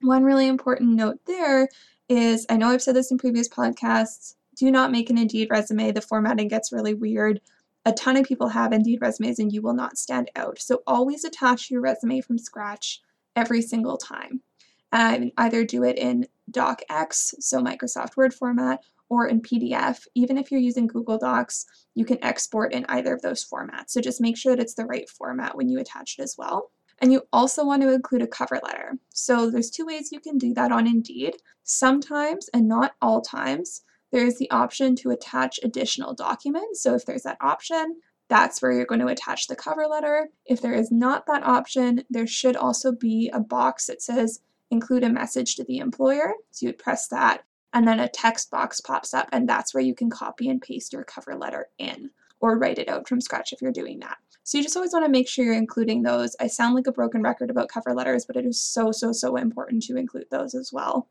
One 0.00 0.24
really 0.24 0.48
important 0.48 0.96
note 0.96 1.18
there 1.26 1.68
is 2.08 2.46
I 2.48 2.56
know 2.56 2.68
I've 2.68 2.82
said 2.82 2.96
this 2.96 3.10
in 3.10 3.18
previous 3.18 3.48
podcasts 3.48 4.34
do 4.56 4.70
not 4.70 4.90
make 4.90 5.08
an 5.08 5.18
Indeed 5.18 5.48
resume. 5.50 5.92
The 5.92 6.00
formatting 6.00 6.48
gets 6.48 6.72
really 6.72 6.94
weird. 6.94 7.40
A 7.84 7.92
ton 7.92 8.16
of 8.16 8.26
people 8.26 8.48
have 8.48 8.72
Indeed 8.72 9.00
resumes 9.00 9.38
and 9.38 9.52
you 9.52 9.62
will 9.62 9.74
not 9.74 9.98
stand 9.98 10.30
out. 10.36 10.58
So 10.60 10.82
always 10.86 11.24
attach 11.24 11.70
your 11.70 11.80
resume 11.80 12.20
from 12.20 12.38
scratch 12.38 13.00
every 13.34 13.62
single 13.62 13.96
time. 13.96 14.42
And 14.90 15.32
either 15.36 15.64
do 15.64 15.84
it 15.84 15.98
in 15.98 16.26
DocX, 16.50 17.34
so 17.40 17.60
Microsoft 17.60 18.16
Word 18.16 18.32
format, 18.32 18.80
or 19.10 19.26
in 19.26 19.40
PDF. 19.40 20.06
Even 20.14 20.38
if 20.38 20.50
you're 20.50 20.60
using 20.60 20.86
Google 20.86 21.18
Docs, 21.18 21.66
you 21.94 22.04
can 22.04 22.22
export 22.22 22.72
in 22.72 22.86
either 22.88 23.14
of 23.14 23.22
those 23.22 23.44
formats. 23.44 23.90
So 23.90 24.00
just 24.00 24.20
make 24.20 24.36
sure 24.36 24.54
that 24.54 24.62
it's 24.62 24.74
the 24.74 24.86
right 24.86 25.08
format 25.08 25.56
when 25.56 25.68
you 25.68 25.78
attach 25.78 26.16
it 26.18 26.22
as 26.22 26.36
well. 26.38 26.70
And 27.00 27.12
you 27.12 27.22
also 27.32 27.64
want 27.64 27.82
to 27.82 27.92
include 27.92 28.22
a 28.22 28.26
cover 28.26 28.60
letter. 28.62 28.94
So 29.10 29.50
there's 29.50 29.70
two 29.70 29.86
ways 29.86 30.10
you 30.10 30.20
can 30.20 30.36
do 30.36 30.52
that 30.54 30.72
on 30.72 30.86
Indeed. 30.86 31.36
Sometimes, 31.62 32.48
and 32.52 32.66
not 32.66 32.94
all 33.00 33.20
times, 33.20 33.82
there's 34.10 34.36
the 34.36 34.50
option 34.50 34.96
to 34.96 35.10
attach 35.10 35.60
additional 35.62 36.14
documents. 36.14 36.82
So 36.82 36.94
if 36.94 37.04
there's 37.04 37.22
that 37.22 37.38
option, 37.40 37.96
that's 38.28 38.60
where 38.60 38.72
you're 38.72 38.86
going 38.86 39.00
to 39.00 39.06
attach 39.06 39.46
the 39.46 39.56
cover 39.56 39.86
letter. 39.86 40.28
If 40.46 40.60
there 40.60 40.74
is 40.74 40.90
not 40.90 41.26
that 41.26 41.44
option, 41.44 42.04
there 42.10 42.26
should 42.26 42.56
also 42.56 42.92
be 42.92 43.30
a 43.32 43.40
box 43.40 43.86
that 43.86 44.02
says 44.02 44.40
include 44.70 45.04
a 45.04 45.10
message 45.10 45.56
to 45.56 45.64
the 45.64 45.78
employer. 45.78 46.34
So 46.50 46.66
you 46.66 46.68
would 46.68 46.78
press 46.78 47.08
that, 47.08 47.44
and 47.72 47.88
then 47.88 48.00
a 48.00 48.08
text 48.08 48.50
box 48.50 48.80
pops 48.80 49.14
up, 49.14 49.28
and 49.32 49.48
that's 49.48 49.72
where 49.72 49.82
you 49.82 49.94
can 49.94 50.10
copy 50.10 50.48
and 50.48 50.60
paste 50.60 50.92
your 50.92 51.04
cover 51.04 51.34
letter 51.34 51.68
in 51.78 52.10
or 52.40 52.58
write 52.58 52.78
it 52.78 52.88
out 52.88 53.08
from 53.08 53.20
scratch 53.20 53.52
if 53.52 53.62
you're 53.62 53.72
doing 53.72 53.98
that. 54.00 54.18
So 54.44 54.56
you 54.56 54.64
just 54.64 54.76
always 54.76 54.92
want 54.92 55.04
to 55.04 55.10
make 55.10 55.28
sure 55.28 55.44
you're 55.44 55.54
including 55.54 56.02
those. 56.02 56.34
I 56.40 56.46
sound 56.46 56.74
like 56.74 56.86
a 56.86 56.92
broken 56.92 57.22
record 57.22 57.50
about 57.50 57.68
cover 57.68 57.92
letters, 57.94 58.24
but 58.24 58.36
it 58.36 58.46
is 58.46 58.62
so, 58.62 58.92
so, 58.92 59.12
so 59.12 59.36
important 59.36 59.82
to 59.84 59.96
include 59.96 60.26
those 60.30 60.54
as 60.54 60.72
well. 60.72 61.08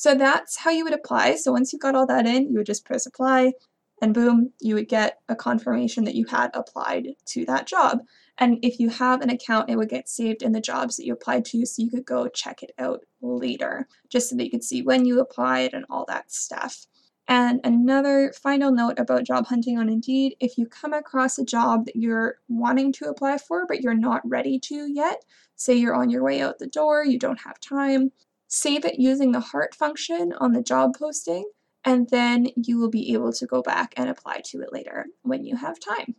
So 0.00 0.14
that's 0.14 0.56
how 0.56 0.70
you 0.70 0.84
would 0.84 0.94
apply. 0.94 1.34
So 1.34 1.52
once 1.52 1.74
you 1.74 1.78
got 1.78 1.94
all 1.94 2.06
that 2.06 2.24
in, 2.24 2.50
you 2.50 2.56
would 2.56 2.64
just 2.64 2.86
press 2.86 3.04
apply 3.04 3.52
and 4.00 4.14
boom, 4.14 4.50
you 4.58 4.74
would 4.76 4.88
get 4.88 5.18
a 5.28 5.36
confirmation 5.36 6.04
that 6.04 6.14
you 6.14 6.24
had 6.24 6.50
applied 6.54 7.08
to 7.26 7.44
that 7.44 7.66
job. 7.66 7.98
And 8.38 8.56
if 8.62 8.80
you 8.80 8.88
have 8.88 9.20
an 9.20 9.28
account, 9.28 9.68
it 9.68 9.76
would 9.76 9.90
get 9.90 10.08
saved 10.08 10.42
in 10.42 10.52
the 10.52 10.60
jobs 10.62 10.96
that 10.96 11.04
you 11.04 11.12
applied 11.12 11.44
to 11.44 11.66
so 11.66 11.82
you 11.82 11.90
could 11.90 12.06
go 12.06 12.28
check 12.28 12.62
it 12.62 12.72
out 12.78 13.00
later, 13.20 13.86
just 14.08 14.30
so 14.30 14.36
that 14.36 14.44
you 14.44 14.50
could 14.50 14.64
see 14.64 14.80
when 14.80 15.04
you 15.04 15.20
applied 15.20 15.74
and 15.74 15.84
all 15.90 16.06
that 16.08 16.32
stuff. 16.32 16.86
And 17.28 17.60
another 17.62 18.32
final 18.42 18.72
note 18.72 18.98
about 18.98 19.26
job 19.26 19.48
hunting 19.48 19.76
on 19.76 19.90
Indeed 19.90 20.34
if 20.40 20.56
you 20.56 20.64
come 20.64 20.94
across 20.94 21.36
a 21.36 21.44
job 21.44 21.84
that 21.84 21.96
you're 21.96 22.36
wanting 22.48 22.90
to 22.94 23.10
apply 23.10 23.36
for, 23.36 23.66
but 23.66 23.82
you're 23.82 23.92
not 23.92 24.22
ready 24.24 24.58
to 24.60 24.90
yet, 24.90 25.26
say 25.56 25.74
you're 25.74 25.94
on 25.94 26.08
your 26.08 26.24
way 26.24 26.40
out 26.40 26.58
the 26.58 26.66
door, 26.66 27.04
you 27.04 27.18
don't 27.18 27.42
have 27.42 27.60
time, 27.60 28.12
save 28.50 28.84
it 28.84 29.00
using 29.00 29.32
the 29.32 29.40
heart 29.40 29.74
function 29.74 30.34
on 30.38 30.52
the 30.52 30.62
job 30.62 30.94
posting, 30.98 31.50
and 31.84 32.06
then 32.10 32.48
you 32.56 32.78
will 32.78 32.90
be 32.90 33.14
able 33.14 33.32
to 33.32 33.46
go 33.46 33.62
back 33.62 33.94
and 33.96 34.10
apply 34.10 34.42
to 34.44 34.60
it 34.60 34.72
later 34.72 35.06
when 35.22 35.46
you 35.46 35.56
have 35.56 35.80
time. 35.80 36.14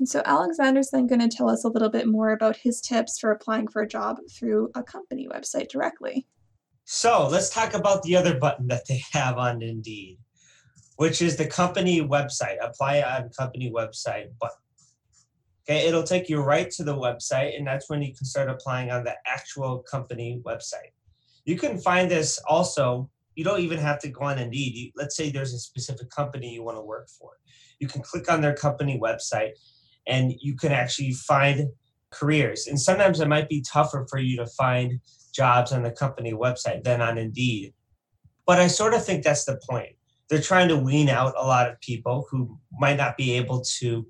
And 0.00 0.08
so 0.08 0.20
Alexander's 0.24 0.90
then 0.90 1.06
going 1.06 1.20
to 1.20 1.28
tell 1.28 1.48
us 1.48 1.62
a 1.62 1.68
little 1.68 1.90
bit 1.90 2.08
more 2.08 2.32
about 2.32 2.56
his 2.56 2.80
tips 2.80 3.20
for 3.20 3.30
applying 3.30 3.68
for 3.68 3.82
a 3.82 3.88
job 3.88 4.18
through 4.36 4.70
a 4.74 4.82
company 4.82 5.28
website 5.32 5.68
directly. 5.68 6.26
So 6.84 7.28
let's 7.28 7.50
talk 7.50 7.74
about 7.74 8.02
the 8.02 8.16
other 8.16 8.36
button 8.36 8.66
that 8.66 8.88
they 8.88 9.00
have 9.12 9.38
on 9.38 9.62
Indeed 9.62 10.18
which 10.98 11.22
is 11.22 11.36
the 11.36 11.46
company 11.46 12.00
website, 12.00 12.56
apply 12.60 13.02
on 13.02 13.30
company 13.30 13.70
website 13.70 14.36
button. 14.40 14.56
Okay, 15.62 15.86
it'll 15.86 16.02
take 16.02 16.28
you 16.28 16.40
right 16.40 16.68
to 16.72 16.82
the 16.82 16.94
website, 16.94 17.56
and 17.56 17.64
that's 17.64 17.88
when 17.88 18.02
you 18.02 18.12
can 18.12 18.26
start 18.26 18.50
applying 18.50 18.90
on 18.90 19.04
the 19.04 19.14
actual 19.24 19.78
company 19.78 20.42
website. 20.44 20.90
You 21.48 21.56
can 21.56 21.78
find 21.78 22.10
this 22.10 22.38
also, 22.46 23.08
you 23.34 23.42
don't 23.42 23.60
even 23.60 23.78
have 23.78 23.98
to 24.00 24.08
go 24.08 24.24
on 24.26 24.38
Indeed. 24.38 24.74
You, 24.74 24.90
let's 24.96 25.16
say 25.16 25.30
there's 25.30 25.54
a 25.54 25.58
specific 25.58 26.10
company 26.10 26.52
you 26.52 26.62
want 26.62 26.76
to 26.76 26.82
work 26.82 27.08
for. 27.08 27.30
You 27.78 27.88
can 27.88 28.02
click 28.02 28.30
on 28.30 28.42
their 28.42 28.54
company 28.54 29.00
website 29.02 29.52
and 30.06 30.34
you 30.42 30.56
can 30.56 30.72
actually 30.72 31.12
find 31.14 31.70
careers. 32.10 32.66
And 32.66 32.78
sometimes 32.78 33.20
it 33.20 33.28
might 33.28 33.48
be 33.48 33.62
tougher 33.62 34.06
for 34.10 34.18
you 34.18 34.36
to 34.36 34.46
find 34.46 35.00
jobs 35.32 35.72
on 35.72 35.82
the 35.82 35.90
company 35.90 36.34
website 36.34 36.84
than 36.84 37.00
on 37.00 37.16
Indeed. 37.16 37.72
But 38.46 38.58
I 38.60 38.66
sort 38.66 38.92
of 38.92 39.02
think 39.02 39.24
that's 39.24 39.46
the 39.46 39.58
point 39.70 39.92
they're 40.28 40.42
trying 40.42 40.68
to 40.68 40.76
wean 40.76 41.08
out 41.08 41.32
a 41.38 41.46
lot 41.46 41.70
of 41.70 41.80
people 41.80 42.26
who 42.30 42.58
might 42.78 42.98
not 42.98 43.16
be 43.16 43.32
able 43.32 43.64
to 43.78 44.06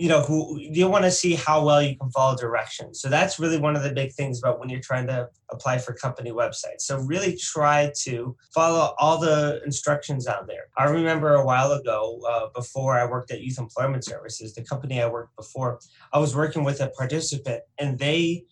you 0.00 0.08
know 0.08 0.22
who 0.22 0.58
you 0.58 0.88
want 0.88 1.04
to 1.04 1.10
see 1.10 1.34
how 1.34 1.62
well 1.62 1.82
you 1.82 1.94
can 1.94 2.10
follow 2.10 2.34
directions. 2.34 3.00
So 3.02 3.10
that's 3.10 3.38
really 3.38 3.58
one 3.58 3.76
of 3.76 3.82
the 3.82 3.92
big 3.92 4.12
things 4.14 4.38
about 4.38 4.58
when 4.58 4.70
you're 4.70 4.80
trying 4.80 5.06
to 5.08 5.28
apply 5.50 5.76
for 5.76 5.92
company 5.92 6.30
websites. 6.30 6.80
So 6.80 6.98
really 7.00 7.36
try 7.36 7.92
to 8.04 8.34
follow 8.54 8.94
all 8.98 9.18
the 9.18 9.60
instructions 9.64 10.26
out 10.26 10.46
there. 10.46 10.68
I 10.78 10.84
remember 10.84 11.34
a 11.34 11.44
while 11.44 11.72
ago 11.72 12.20
uh, 12.26 12.46
before 12.54 12.98
i 12.98 13.04
worked 13.04 13.30
at 13.30 13.42
youth 13.42 13.58
employment 13.58 14.04
services 14.04 14.54
the 14.54 14.62
company 14.62 15.02
i 15.02 15.08
worked 15.08 15.36
before 15.36 15.80
i 16.12 16.18
was 16.18 16.34
working 16.34 16.64
with 16.64 16.80
a 16.80 16.88
participant 16.88 17.62
and 17.78 17.98
they 17.98 18.44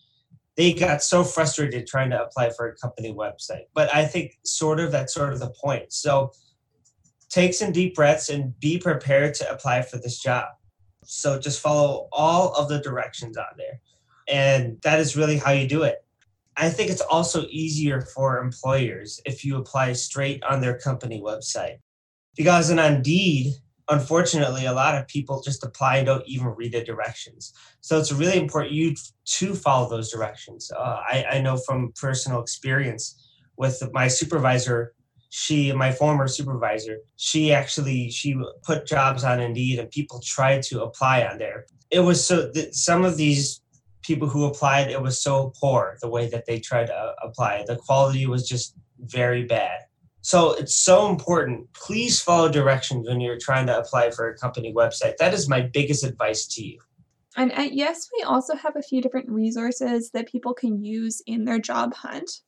they 0.55 0.73
got 0.73 1.01
so 1.01 1.23
frustrated 1.23 1.87
trying 1.87 2.09
to 2.09 2.21
apply 2.21 2.51
for 2.51 2.67
a 2.67 2.75
company 2.75 3.13
website. 3.13 3.65
But 3.73 3.93
i 3.93 4.05
think 4.05 4.37
sort 4.43 4.79
of 4.79 4.91
that's 4.91 5.13
sort 5.13 5.33
of 5.33 5.39
the 5.39 5.53
point. 5.63 5.91
So 5.93 6.31
take 7.29 7.53
some 7.53 7.71
deep 7.71 7.95
breaths 7.95 8.29
and 8.29 8.59
be 8.59 8.77
prepared 8.77 9.33
to 9.35 9.51
apply 9.51 9.83
for 9.83 9.97
this 9.97 10.19
job. 10.19 10.47
So 11.03 11.39
just 11.39 11.61
follow 11.61 12.07
all 12.11 12.53
of 12.53 12.69
the 12.69 12.79
directions 12.79 13.37
on 13.37 13.45
there. 13.57 13.79
And 14.27 14.79
that 14.83 14.99
is 14.99 15.17
really 15.17 15.37
how 15.37 15.51
you 15.51 15.67
do 15.67 15.83
it. 15.83 16.05
I 16.55 16.69
think 16.69 16.91
it's 16.91 17.01
also 17.01 17.45
easier 17.49 18.01
for 18.01 18.39
employers 18.39 19.21
if 19.25 19.45
you 19.45 19.57
apply 19.57 19.93
straight 19.93 20.43
on 20.43 20.61
their 20.61 20.77
company 20.77 21.21
website. 21.21 21.77
Because 22.35 22.69
in 22.69 22.79
Indeed, 22.79 23.53
unfortunately, 23.89 24.65
a 24.65 24.73
lot 24.73 24.95
of 24.95 25.07
people 25.07 25.41
just 25.41 25.63
apply 25.63 25.97
and 25.97 26.05
don't 26.05 26.27
even 26.27 26.47
read 26.47 26.73
the 26.73 26.83
directions. 26.83 27.53
So 27.81 27.97
it's 27.97 28.11
really 28.11 28.37
important 28.37 28.73
you 28.73 28.95
to 29.25 29.55
follow 29.55 29.89
those 29.89 30.11
directions. 30.11 30.71
Uh, 30.71 31.01
I, 31.09 31.25
I 31.31 31.41
know 31.41 31.57
from 31.57 31.91
personal 31.99 32.41
experience 32.41 33.25
with 33.57 33.81
my 33.93 34.07
supervisor 34.07 34.93
she 35.29 35.71
my 35.71 35.91
former 35.91 36.27
supervisor 36.27 36.97
she 37.15 37.53
actually 37.53 38.09
she 38.09 38.35
put 38.63 38.87
jobs 38.87 39.23
on 39.23 39.39
indeed 39.39 39.79
and 39.79 39.89
people 39.91 40.19
tried 40.25 40.63
to 40.63 40.83
apply 40.83 41.23
on 41.23 41.37
there. 41.37 41.65
It 41.91 42.01
was 42.01 42.23
so 42.25 42.51
that 42.51 42.75
some 42.75 43.05
of 43.05 43.15
these 43.15 43.61
people 44.01 44.27
who 44.27 44.45
applied 44.45 44.89
it 44.89 45.01
was 45.01 45.21
so 45.21 45.53
poor 45.59 45.97
the 46.01 46.09
way 46.09 46.27
that 46.29 46.45
they 46.45 46.59
tried 46.59 46.87
to 46.87 47.13
apply. 47.21 47.63
The 47.67 47.75
quality 47.75 48.25
was 48.25 48.47
just 48.47 48.75
very 48.99 49.43
bad. 49.43 49.81
So 50.21 50.53
it's 50.53 50.75
so 50.75 51.09
important. 51.09 51.71
Please 51.73 52.21
follow 52.21 52.49
directions 52.49 53.07
when 53.07 53.21
you're 53.21 53.39
trying 53.39 53.67
to 53.67 53.77
apply 53.77 54.11
for 54.11 54.29
a 54.29 54.37
company 54.37 54.73
website. 54.73 55.17
That 55.17 55.33
is 55.33 55.47
my 55.47 55.61
biggest 55.61 56.03
advice 56.03 56.45
to 56.47 56.65
you. 56.65 56.79
And 57.37 57.51
uh, 57.51 57.69
yes 57.71 58.09
we 58.17 58.23
also 58.23 58.55
have 58.55 58.75
a 58.75 58.81
few 58.81 59.01
different 59.01 59.29
resources 59.29 60.09
that 60.11 60.27
people 60.27 60.53
can 60.53 60.83
use 60.83 61.21
in 61.27 61.45
their 61.45 61.59
job 61.59 61.93
hunt 61.93 62.41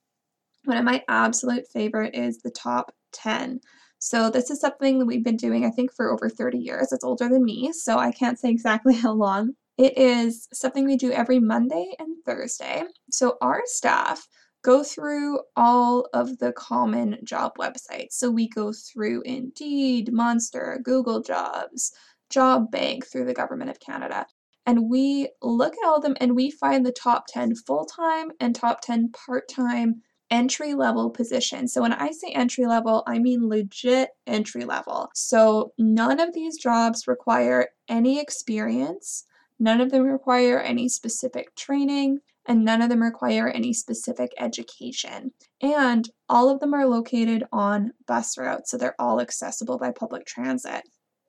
one 0.66 0.78
of 0.78 0.84
my 0.84 1.04
absolute 1.08 1.68
favorite 1.68 2.16
is 2.16 2.40
the 2.40 2.52
top 2.52 2.94
10. 3.14 3.60
So 4.00 4.30
this 4.30 4.50
is 4.50 4.60
something 4.60 5.00
that 5.00 5.06
we've 5.06 5.24
been 5.24 5.38
doing, 5.38 5.66
I 5.66 5.70
think, 5.70 5.94
for 5.94 6.12
over 6.12 6.30
30 6.30 6.58
years. 6.58 6.92
It's 6.92 7.04
older 7.04 7.30
than 7.30 7.46
me, 7.46 7.72
so 7.72 7.98
I 7.98 8.12
can't 8.12 8.40
say 8.40 8.50
exactly 8.50 8.96
how 8.96 9.14
long. 9.14 9.54
It 9.78 9.98
is 9.98 10.48
something 10.54 10.86
we 10.86 10.98
do 10.98 11.12
every 11.12 11.40
Monday 11.40 11.94
and 12.00 12.18
Thursday. 12.26 12.84
So 13.10 13.38
our 13.42 13.62
staff 13.66 14.28
go 14.64 14.84
through 14.84 15.40
all 15.56 16.08
of 16.14 16.38
the 16.38 16.52
common 16.54 17.18
job 17.24 17.54
websites. 17.58 18.12
So 18.14 18.30
we 18.30 18.48
go 18.48 18.72
through 18.74 19.24
Indeed, 19.24 20.14
Monster, 20.14 20.80
Google 20.84 21.22
Jobs, 21.22 21.92
Job 22.30 22.70
Bank 22.72 23.08
through 23.08 23.26
the 23.26 23.34
Government 23.34 23.72
of 23.72 23.80
Canada. 23.80 24.28
And 24.66 24.90
we 24.90 25.30
look 25.42 25.74
at 25.74 25.88
all 25.88 25.98
of 25.98 26.04
them 26.04 26.16
and 26.20 26.36
we 26.36 26.52
find 26.52 26.86
the 26.86 26.92
top 26.92 27.26
10 27.28 27.56
full 27.56 27.86
time 27.86 28.32
and 28.40 28.56
top 28.56 28.82
10 28.82 29.12
part 29.12 29.50
time 29.50 30.02
entry 30.32 30.74
level 30.74 31.10
position. 31.10 31.68
So 31.68 31.82
when 31.82 31.94
I 31.94 32.12
say 32.12 32.32
entry 32.32 32.66
level, 32.66 33.04
I 33.06 33.20
mean 33.20 33.48
legit 33.48 34.10
entry 34.26 34.66
level. 34.66 35.10
So 35.14 35.74
none 35.78 36.20
of 36.20 36.34
these 36.34 36.58
jobs 36.58 37.08
require 37.08 37.68
any 37.90 38.20
experience, 38.20 39.26
none 39.60 39.82
of 39.82 39.92
them 39.92 40.04
require 40.04 40.60
any 40.60 40.90
specific 40.90 41.54
training, 41.56 42.20
and 42.48 42.66
none 42.66 42.82
of 42.82 42.90
them 42.90 43.04
require 43.04 43.50
any 43.50 43.74
specific 43.74 44.32
education. 44.40 45.32
And 45.62 46.10
all 46.28 46.50
of 46.50 46.60
them 46.60 46.74
are 46.74 46.88
located 46.88 47.44
on 47.52 47.92
bus 48.08 48.38
routes, 48.38 48.72
so 48.72 48.78
they're 48.78 49.00
all 49.00 49.22
accessible 49.22 49.78
by 49.78 49.92
public 49.92 50.26
transit. 50.26 50.82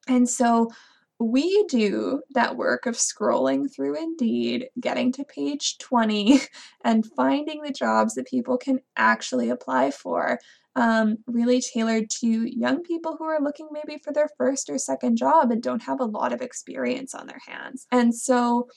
And 0.08 0.28
so 0.28 0.70
we 1.22 1.64
do 1.64 2.22
that 2.30 2.56
work 2.56 2.86
of 2.86 2.94
scrolling 2.94 3.72
through 3.72 3.96
Indeed, 3.96 4.68
getting 4.80 5.12
to 5.12 5.24
page 5.24 5.78
20, 5.78 6.40
and 6.84 7.06
finding 7.16 7.62
the 7.62 7.72
jobs 7.72 8.14
that 8.14 8.26
people 8.26 8.58
can 8.58 8.80
actually 8.96 9.50
apply 9.50 9.90
for. 9.90 10.38
Um, 10.74 11.18
really 11.26 11.60
tailored 11.60 12.08
to 12.20 12.26
young 12.26 12.82
people 12.82 13.16
who 13.18 13.24
are 13.24 13.42
looking 13.42 13.68
maybe 13.72 14.00
for 14.02 14.10
their 14.10 14.30
first 14.38 14.70
or 14.70 14.78
second 14.78 15.16
job 15.16 15.50
and 15.50 15.62
don't 15.62 15.82
have 15.82 16.00
a 16.00 16.06
lot 16.06 16.32
of 16.32 16.40
experience 16.40 17.14
on 17.14 17.26
their 17.26 17.42
hands. 17.46 17.86
And 17.92 18.14
so 18.14 18.68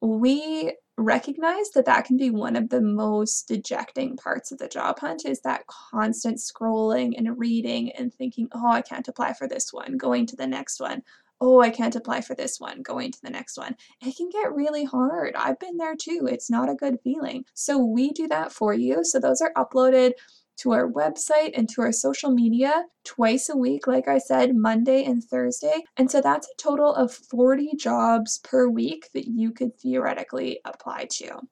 we 0.00 0.72
recognize 0.96 1.70
that 1.70 1.84
that 1.84 2.04
can 2.04 2.16
be 2.16 2.30
one 2.30 2.56
of 2.56 2.70
the 2.70 2.80
most 2.80 3.46
dejecting 3.46 4.16
parts 4.16 4.50
of 4.50 4.58
the 4.58 4.68
job 4.68 4.98
hunt 4.98 5.24
is 5.24 5.40
that 5.42 5.66
constant 5.66 6.38
scrolling 6.38 7.12
and 7.16 7.38
reading 7.38 7.92
and 7.92 8.12
thinking 8.12 8.48
oh 8.52 8.72
i 8.72 8.82
can't 8.82 9.06
apply 9.06 9.32
for 9.32 9.46
this 9.46 9.72
one 9.72 9.96
going 9.96 10.26
to 10.26 10.34
the 10.34 10.46
next 10.46 10.80
one 10.80 11.00
oh, 11.40 11.60
I 11.60 11.70
can't 11.70 11.96
apply 11.96 12.20
for 12.20 12.34
this 12.34 12.58
one, 12.58 12.82
going 12.82 13.12
to 13.12 13.22
the 13.22 13.30
next 13.30 13.56
one. 13.56 13.76
It 14.00 14.16
can 14.16 14.28
get 14.30 14.54
really 14.54 14.84
hard. 14.84 15.34
I've 15.36 15.58
been 15.58 15.76
there 15.76 15.94
too. 15.96 16.28
It's 16.30 16.50
not 16.50 16.68
a 16.68 16.74
good 16.74 16.98
feeling. 17.02 17.44
So 17.54 17.78
we 17.78 18.10
do 18.10 18.26
that 18.28 18.52
for 18.52 18.74
you. 18.74 19.04
So 19.04 19.20
those 19.20 19.40
are 19.40 19.52
uploaded 19.56 20.12
to 20.58 20.72
our 20.72 20.90
website 20.90 21.52
and 21.54 21.68
to 21.70 21.82
our 21.82 21.92
social 21.92 22.30
media 22.30 22.84
twice 23.04 23.48
a 23.48 23.56
week, 23.56 23.86
like 23.86 24.08
I 24.08 24.18
said, 24.18 24.56
Monday 24.56 25.04
and 25.04 25.22
Thursday. 25.22 25.84
And 25.96 26.10
so 26.10 26.20
that's 26.20 26.48
a 26.48 26.62
total 26.62 26.92
of 26.94 27.12
40 27.12 27.76
jobs 27.76 28.38
per 28.38 28.68
week 28.68 29.08
that 29.14 29.28
you 29.28 29.52
could 29.52 29.78
theoretically 29.78 30.60
apply 30.64 31.06
to. 31.12 31.42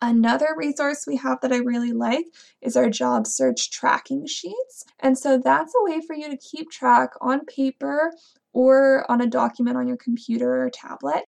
Another 0.00 0.48
resource 0.56 1.06
we 1.06 1.16
have 1.16 1.40
that 1.40 1.52
I 1.52 1.56
really 1.56 1.92
like 1.92 2.26
is 2.60 2.76
our 2.76 2.88
job 2.88 3.26
search 3.26 3.70
tracking 3.72 4.26
sheets. 4.26 4.84
And 5.00 5.18
so 5.18 5.38
that's 5.42 5.74
a 5.74 5.90
way 5.90 6.00
for 6.06 6.14
you 6.14 6.30
to 6.30 6.36
keep 6.36 6.70
track 6.70 7.10
on 7.20 7.44
paper 7.46 8.12
or 8.58 9.08
on 9.08 9.20
a 9.20 9.26
document 9.26 9.76
on 9.76 9.86
your 9.86 9.96
computer 9.96 10.64
or 10.64 10.68
tablet 10.68 11.22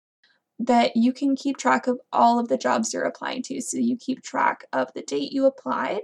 that 0.59 0.97
you 0.97 1.13
can 1.13 1.33
keep 1.33 1.55
track 1.55 1.87
of 1.87 1.97
all 2.11 2.37
of 2.37 2.49
the 2.49 2.57
jobs 2.57 2.93
you're 2.93 3.05
applying 3.05 3.41
to. 3.41 3.61
So 3.61 3.77
you 3.77 3.95
keep 3.95 4.21
track 4.21 4.65
of 4.73 4.89
the 4.93 5.01
date 5.03 5.31
you 5.31 5.45
applied, 5.45 6.01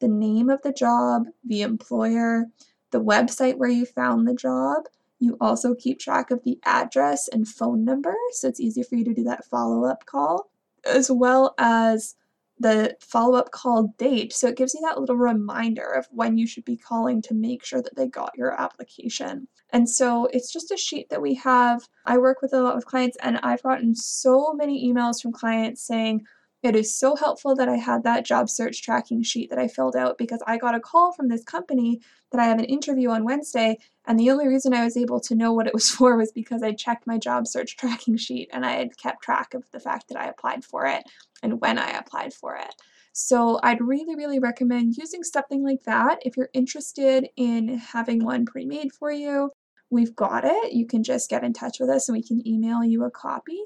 the 0.00 0.08
name 0.08 0.48
of 0.48 0.62
the 0.62 0.72
job, 0.72 1.24
the 1.44 1.60
employer, 1.60 2.46
the 2.92 3.04
website 3.04 3.58
where 3.58 3.68
you 3.68 3.84
found 3.84 4.26
the 4.26 4.34
job. 4.34 4.84
You 5.18 5.36
also 5.38 5.74
keep 5.74 5.98
track 5.98 6.30
of 6.30 6.42
the 6.44 6.58
address 6.64 7.28
and 7.28 7.46
phone 7.46 7.84
number, 7.84 8.14
so 8.32 8.48
it's 8.48 8.58
easy 8.58 8.82
for 8.82 8.94
you 8.94 9.04
to 9.04 9.12
do 9.12 9.24
that 9.24 9.44
follow 9.44 9.84
up 9.84 10.06
call, 10.06 10.50
as 10.86 11.10
well 11.10 11.54
as 11.58 12.16
the 12.58 12.96
follow 13.00 13.36
up 13.36 13.50
call 13.50 13.94
date. 13.98 14.32
So 14.32 14.48
it 14.48 14.56
gives 14.56 14.72
you 14.72 14.80
that 14.80 14.98
little 14.98 15.18
reminder 15.18 15.90
of 15.90 16.06
when 16.10 16.38
you 16.38 16.46
should 16.46 16.64
be 16.64 16.78
calling 16.78 17.20
to 17.20 17.34
make 17.34 17.66
sure 17.66 17.82
that 17.82 17.96
they 17.96 18.08
got 18.08 18.32
your 18.34 18.58
application. 18.58 19.46
And 19.74 19.90
so 19.90 20.26
it's 20.26 20.52
just 20.52 20.70
a 20.70 20.76
sheet 20.76 21.10
that 21.10 21.20
we 21.20 21.34
have. 21.34 21.88
I 22.06 22.16
work 22.18 22.40
with 22.40 22.52
a 22.52 22.62
lot 22.62 22.76
of 22.76 22.84
clients, 22.84 23.16
and 23.20 23.40
I've 23.42 23.64
gotten 23.64 23.92
so 23.96 24.52
many 24.52 24.88
emails 24.88 25.20
from 25.20 25.32
clients 25.32 25.84
saying, 25.84 26.24
It 26.62 26.76
is 26.76 26.96
so 26.96 27.16
helpful 27.16 27.56
that 27.56 27.68
I 27.68 27.74
had 27.74 28.04
that 28.04 28.24
job 28.24 28.48
search 28.48 28.82
tracking 28.82 29.24
sheet 29.24 29.50
that 29.50 29.58
I 29.58 29.66
filled 29.66 29.96
out 29.96 30.16
because 30.16 30.40
I 30.46 30.58
got 30.58 30.76
a 30.76 30.80
call 30.80 31.12
from 31.12 31.26
this 31.26 31.42
company 31.42 32.00
that 32.30 32.40
I 32.40 32.44
have 32.44 32.60
an 32.60 32.66
interview 32.66 33.10
on 33.10 33.24
Wednesday. 33.24 33.78
And 34.06 34.16
the 34.16 34.30
only 34.30 34.46
reason 34.46 34.72
I 34.74 34.84
was 34.84 34.96
able 34.96 35.18
to 35.18 35.34
know 35.34 35.52
what 35.52 35.66
it 35.66 35.74
was 35.74 35.90
for 35.96 36.16
was 36.16 36.30
because 36.30 36.62
I 36.62 36.70
checked 36.70 37.08
my 37.08 37.18
job 37.18 37.48
search 37.48 37.76
tracking 37.76 38.16
sheet 38.16 38.50
and 38.52 38.64
I 38.64 38.74
had 38.74 38.96
kept 38.96 39.24
track 39.24 39.54
of 39.54 39.68
the 39.72 39.80
fact 39.80 40.06
that 40.08 40.20
I 40.20 40.28
applied 40.28 40.64
for 40.64 40.86
it 40.86 41.02
and 41.42 41.60
when 41.60 41.80
I 41.80 41.90
applied 41.98 42.32
for 42.32 42.54
it. 42.54 42.76
So 43.12 43.58
I'd 43.64 43.80
really, 43.80 44.14
really 44.14 44.38
recommend 44.38 44.96
using 44.96 45.24
something 45.24 45.64
like 45.64 45.82
that. 45.82 46.18
If 46.22 46.36
you're 46.36 46.50
interested 46.52 47.28
in 47.36 47.78
having 47.78 48.24
one 48.24 48.46
pre 48.46 48.66
made 48.66 48.92
for 48.92 49.10
you, 49.10 49.50
we've 49.90 50.14
got 50.16 50.44
it. 50.44 50.72
You 50.72 50.86
can 50.86 51.02
just 51.02 51.30
get 51.30 51.44
in 51.44 51.52
touch 51.52 51.78
with 51.80 51.90
us 51.90 52.08
and 52.08 52.16
we 52.16 52.22
can 52.22 52.46
email 52.46 52.82
you 52.82 53.04
a 53.04 53.10
copy 53.10 53.60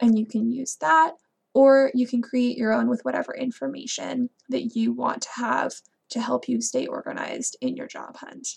and 0.00 0.18
you 0.18 0.26
can 0.26 0.50
use 0.50 0.76
that 0.80 1.12
or 1.54 1.90
you 1.94 2.06
can 2.06 2.22
create 2.22 2.56
your 2.56 2.72
own 2.72 2.88
with 2.88 3.04
whatever 3.04 3.34
information 3.34 4.30
that 4.48 4.76
you 4.76 4.92
want 4.92 5.22
to 5.22 5.28
have 5.34 5.72
to 6.10 6.20
help 6.20 6.48
you 6.48 6.60
stay 6.60 6.86
organized 6.86 7.56
in 7.60 7.76
your 7.76 7.86
job 7.86 8.16
hunt. 8.16 8.48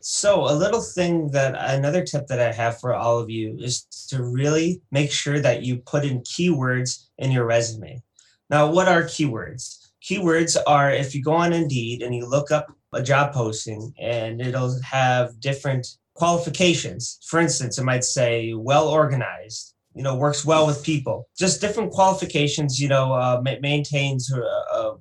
So, 0.00 0.50
a 0.50 0.54
little 0.54 0.80
thing 0.80 1.30
that 1.30 1.54
another 1.56 2.04
tip 2.04 2.26
that 2.26 2.40
I 2.40 2.50
have 2.50 2.80
for 2.80 2.92
all 2.92 3.20
of 3.20 3.30
you 3.30 3.56
is 3.60 3.84
to 4.08 4.22
really 4.24 4.82
make 4.90 5.12
sure 5.12 5.38
that 5.38 5.62
you 5.62 5.76
put 5.76 6.04
in 6.04 6.22
keywords 6.22 7.06
in 7.18 7.30
your 7.30 7.44
resume. 7.44 8.02
Now, 8.50 8.70
what 8.70 8.88
are 8.88 9.04
keywords? 9.04 9.81
Keywords 10.08 10.56
are 10.66 10.90
if 10.90 11.14
you 11.14 11.22
go 11.22 11.32
on 11.32 11.52
Indeed 11.52 12.02
and 12.02 12.14
you 12.14 12.26
look 12.26 12.50
up 12.50 12.72
a 12.92 13.02
job 13.02 13.32
posting 13.32 13.94
and 13.98 14.40
it'll 14.40 14.80
have 14.82 15.38
different 15.40 15.86
qualifications. 16.14 17.18
For 17.26 17.40
instance, 17.40 17.78
it 17.78 17.84
might 17.84 18.04
say 18.04 18.52
well 18.54 18.88
organized, 18.88 19.74
you 19.94 20.02
know 20.02 20.16
works 20.16 20.44
well 20.44 20.66
with 20.66 20.84
people. 20.84 21.28
Just 21.38 21.60
different 21.60 21.92
qualifications 21.92 22.80
you 22.80 22.88
know 22.88 23.12
uh, 23.12 23.42
maintains 23.60 24.32
a, 24.32 24.40
a 24.40 24.96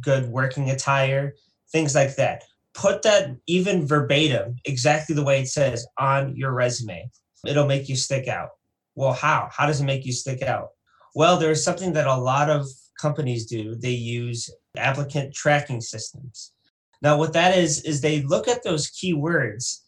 good 0.00 0.26
working 0.28 0.70
attire 0.70 1.34
things 1.72 1.94
like 1.94 2.16
that. 2.16 2.44
Put 2.74 3.02
that 3.02 3.36
even 3.46 3.86
verbatim 3.86 4.56
exactly 4.64 5.14
the 5.14 5.24
way 5.24 5.40
it 5.40 5.48
says 5.48 5.86
on 5.98 6.36
your 6.36 6.52
resume. 6.52 7.10
It'll 7.46 7.66
make 7.66 7.88
you 7.88 7.96
stick 7.96 8.28
out. 8.28 8.50
Well 8.94 9.12
how? 9.12 9.48
How 9.52 9.66
does 9.66 9.80
it 9.80 9.84
make 9.84 10.04
you 10.04 10.12
stick 10.12 10.42
out? 10.42 10.68
Well 11.14 11.38
there's 11.38 11.64
something 11.64 11.92
that 11.94 12.06
a 12.06 12.16
lot 12.16 12.50
of 12.50 12.66
companies 13.00 13.46
do 13.46 13.74
they 13.76 13.90
use 13.90 14.50
applicant 14.76 15.34
tracking 15.34 15.80
systems 15.80 16.52
now 17.02 17.16
what 17.16 17.32
that 17.32 17.56
is 17.56 17.82
is 17.82 18.00
they 18.00 18.22
look 18.22 18.48
at 18.48 18.62
those 18.62 18.90
keywords 18.90 19.80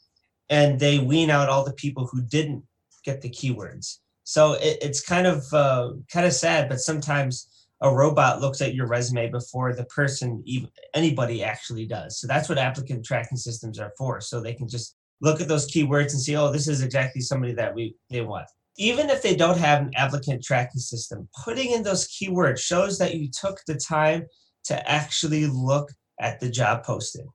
and 0.51 0.81
they 0.81 0.99
wean 0.99 1.31
out 1.31 1.49
all 1.49 1.65
the 1.65 1.73
people 1.75 2.07
who 2.07 2.23
didn't 2.23 2.63
get 3.05 3.21
the 3.21 3.31
keywords 3.31 3.99
so 4.29 4.53
it, 4.53 4.77
it's 4.83 5.01
kind 5.01 5.27
of 5.27 5.43
uh, 5.55 5.93
kind 6.13 6.27
of 6.27 6.35
sad, 6.35 6.69
but 6.69 6.81
sometimes 6.81 7.49
a 7.81 7.91
robot 7.91 8.43
looks 8.43 8.61
at 8.61 8.75
your 8.75 8.87
resume 8.87 9.31
before 9.31 9.73
the 9.73 9.87
person 9.87 10.43
even 10.45 10.69
anybody 10.93 11.43
actually 11.43 11.87
does. 11.87 12.19
So 12.21 12.27
that's 12.27 12.47
what 12.47 12.59
applicant 12.59 13.07
tracking 13.07 13.39
systems 13.39 13.81
are 13.81 13.95
for. 13.97 14.21
So 14.21 14.43
they 14.43 14.53
can 14.53 14.69
just 14.69 14.97
look 15.23 15.41
at 15.41 15.49
those 15.49 15.73
keywords 15.73 16.13
and 16.13 16.21
see, 16.21 16.37
oh, 16.37 16.53
this 16.53 16.69
is 16.69 16.83
exactly 16.83 17.23
somebody 17.23 17.55
that 17.55 17.75
we 17.75 17.97
they 18.11 18.21
want. 18.21 18.49
Even 18.79 19.11
if 19.11 19.23
they 19.23 19.37
don't 19.37 19.59
have 19.59 19.83
an 19.83 19.91
applicant 19.97 20.43
tracking 20.43 20.81
system, 20.81 21.29
putting 21.45 21.73
in 21.73 21.83
those 21.83 22.09
keywords 22.09 22.61
shows 22.61 22.99
that 22.99 23.17
you 23.17 23.29
took 23.29 23.61
the 23.67 23.75
time 23.75 24.27
to 24.65 24.91
actually 24.91 25.47
look 25.47 25.91
at 26.21 26.41
the 26.41 26.49
job 26.49 26.85
posting. 26.85 27.29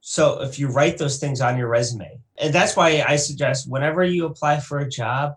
So 0.00 0.42
if 0.42 0.58
you 0.58 0.68
write 0.68 0.96
those 0.96 1.18
things 1.18 1.40
on 1.40 1.58
your 1.58 1.68
resume, 1.68 2.20
and 2.38 2.54
that's 2.54 2.74
why 2.74 3.04
I 3.06 3.16
suggest 3.16 3.70
whenever 3.70 4.02
you 4.02 4.24
apply 4.24 4.60
for 4.60 4.78
a 4.78 4.88
job, 4.88 5.34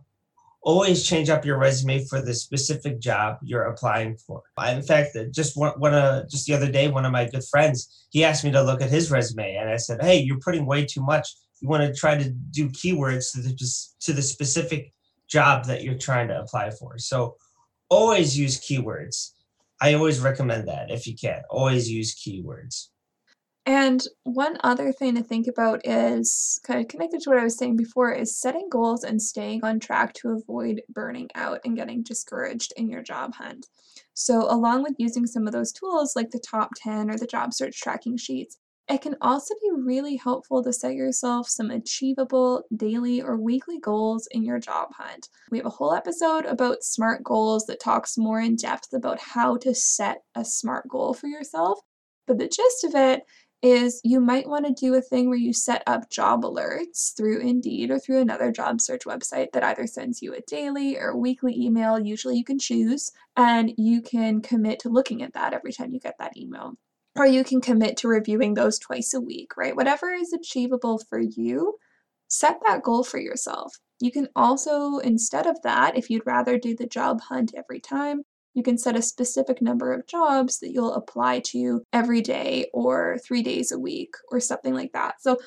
always 0.61 1.03
change 1.03 1.29
up 1.29 1.45
your 1.45 1.57
resume 1.57 2.05
for 2.05 2.21
the 2.21 2.33
specific 2.33 2.99
job 2.99 3.37
you're 3.43 3.63
applying 3.63 4.15
for. 4.15 4.41
In 4.65 4.81
fact, 4.81 5.17
just 5.31 5.57
one, 5.57 5.73
one 5.79 5.93
uh, 5.93 6.25
just 6.29 6.45
the 6.45 6.53
other 6.53 6.71
day, 6.71 6.87
one 6.87 7.05
of 7.05 7.11
my 7.11 7.25
good 7.27 7.43
friends, 7.43 8.07
he 8.09 8.23
asked 8.23 8.45
me 8.45 8.51
to 8.51 8.63
look 8.63 8.81
at 8.81 8.89
his 8.89 9.11
resume, 9.11 9.55
and 9.57 9.69
I 9.69 9.77
said, 9.77 10.01
"Hey, 10.01 10.19
you're 10.19 10.39
putting 10.39 10.65
way 10.65 10.85
too 10.85 11.03
much. 11.03 11.27
You 11.59 11.67
want 11.67 11.83
to 11.83 11.93
try 11.93 12.17
to 12.17 12.29
do 12.29 12.69
keywords 12.69 13.33
to 13.33 13.41
the 13.41 13.53
to 13.99 14.13
the 14.13 14.21
specific 14.21 14.92
job 15.33 15.65
that 15.65 15.83
you're 15.83 15.97
trying 15.97 16.29
to 16.29 16.39
apply 16.39 16.69
for." 16.69 16.97
So, 16.97 17.35
always 17.89 18.37
use 18.37 18.59
keywords. 18.59 19.31
I 19.81 19.95
always 19.95 20.21
recommend 20.21 20.67
that 20.69 20.91
if 20.91 21.05
you 21.07 21.15
can. 21.15 21.41
Always 21.49 21.91
use 21.91 22.15
keywords. 22.15 22.87
And 23.65 24.05
one 24.23 24.57
other 24.61 24.91
thing 24.91 25.15
to 25.15 25.23
think 25.23 25.47
about 25.47 25.87
is 25.87 26.59
kind 26.67 26.81
of 26.81 26.89
connected 26.89 27.21
to 27.21 27.29
what 27.29 27.39
I 27.39 27.43
was 27.43 27.57
saying 27.57 27.77
before 27.77 28.11
is 28.11 28.37
setting 28.37 28.67
goals 28.69 29.05
and 29.05 29.21
staying 29.21 29.63
on 29.63 29.79
track 29.79 30.13
to 30.15 30.31
avoid 30.31 30.81
burning 30.89 31.29
out 31.35 31.59
and 31.63 31.75
getting 31.75 32.03
discouraged 32.03 32.73
in 32.75 32.89
your 32.89 33.01
job 33.01 33.35
hunt. 33.35 33.67
So, 34.13 34.51
along 34.51 34.83
with 34.83 34.95
using 34.97 35.25
some 35.25 35.47
of 35.47 35.53
those 35.53 35.71
tools 35.71 36.13
like 36.15 36.31
the 36.31 36.39
top 36.39 36.71
10 36.75 37.09
or 37.09 37.17
the 37.17 37.25
job 37.25 37.53
search 37.53 37.79
tracking 37.79 38.17
sheets, 38.17 38.57
it 38.89 39.01
can 39.01 39.15
also 39.21 39.53
be 39.61 39.71
really 39.73 40.17
helpful 40.17 40.61
to 40.63 40.73
set 40.73 40.93
yourself 40.93 41.47
some 41.47 41.71
achievable 41.71 42.63
daily 42.75 43.21
or 43.21 43.37
weekly 43.37 43.79
goals 43.79 44.27
in 44.31 44.43
your 44.43 44.59
job 44.59 44.89
hunt. 44.97 45.29
We 45.51 45.59
have 45.59 45.67
a 45.67 45.71
whole 45.71 45.93
episode 45.93 46.45
about 46.45 46.83
SMART 46.83 47.23
goals 47.23 47.65
that 47.67 47.79
talks 47.79 48.17
more 48.17 48.41
in 48.41 48.57
depth 48.57 48.93
about 48.93 49.19
how 49.19 49.55
to 49.57 49.73
set 49.73 50.23
a 50.35 50.43
SMART 50.43 50.89
goal 50.89 51.13
for 51.13 51.27
yourself. 51.27 51.79
But 52.27 52.39
the 52.39 52.47
gist 52.47 52.83
of 52.83 52.95
it 52.95 53.21
is 53.61 54.01
you 54.03 54.19
might 54.19 54.49
want 54.49 54.65
to 54.65 54.73
do 54.73 54.93
a 54.93 55.01
thing 55.01 55.29
where 55.29 55.37
you 55.37 55.53
set 55.53 55.81
up 55.87 56.09
job 56.09 56.43
alerts 56.43 57.15
through 57.15 57.39
Indeed 57.39 57.89
or 57.89 57.97
through 57.97 58.19
another 58.19 58.51
job 58.51 58.81
search 58.81 59.05
website 59.05 59.47
that 59.53 59.63
either 59.63 59.87
sends 59.87 60.21
you 60.21 60.33
a 60.33 60.41
daily 60.41 60.97
or 60.97 61.15
weekly 61.15 61.55
email. 61.55 61.97
Usually 61.97 62.35
you 62.35 62.43
can 62.43 62.59
choose, 62.59 63.11
and 63.37 63.71
you 63.77 64.01
can 64.01 64.41
commit 64.41 64.79
to 64.79 64.89
looking 64.89 65.23
at 65.23 65.33
that 65.33 65.53
every 65.53 65.71
time 65.71 65.93
you 65.93 66.01
get 66.01 66.15
that 66.19 66.35
email. 66.35 66.73
Or 67.15 67.25
you 67.25 67.43
can 67.43 67.61
commit 67.61 67.97
to 67.97 68.07
reviewing 68.07 68.55
those 68.55 68.79
twice 68.79 69.13
a 69.13 69.21
week, 69.21 69.55
right? 69.55 69.75
Whatever 69.75 70.11
is 70.11 70.33
achievable 70.33 70.99
for 71.09 71.19
you, 71.19 71.75
set 72.27 72.59
that 72.65 72.81
goal 72.81 73.03
for 73.03 73.19
yourself. 73.19 73.73
You 73.99 74.11
can 74.11 74.27
also, 74.35 74.97
instead 74.97 75.45
of 75.45 75.61
that, 75.63 75.95
if 75.95 76.09
you'd 76.09 76.25
rather 76.25 76.57
do 76.57 76.75
the 76.75 76.87
job 76.87 77.21
hunt 77.21 77.53
every 77.55 77.79
time, 77.79 78.23
you 78.53 78.63
can 78.63 78.77
set 78.77 78.95
a 78.95 79.01
specific 79.01 79.61
number 79.61 79.93
of 79.93 80.07
jobs 80.07 80.59
that 80.59 80.71
you'll 80.71 80.93
apply 80.93 81.41
to 81.51 81.83
every 81.91 82.21
day 82.21 82.67
or 82.73 83.17
three 83.25 83.41
days 83.41 83.71
a 83.71 83.79
week 83.79 84.13
or 84.31 84.39
something 84.39 84.73
like 84.73 84.91
that. 84.93 85.15
So 85.21 85.37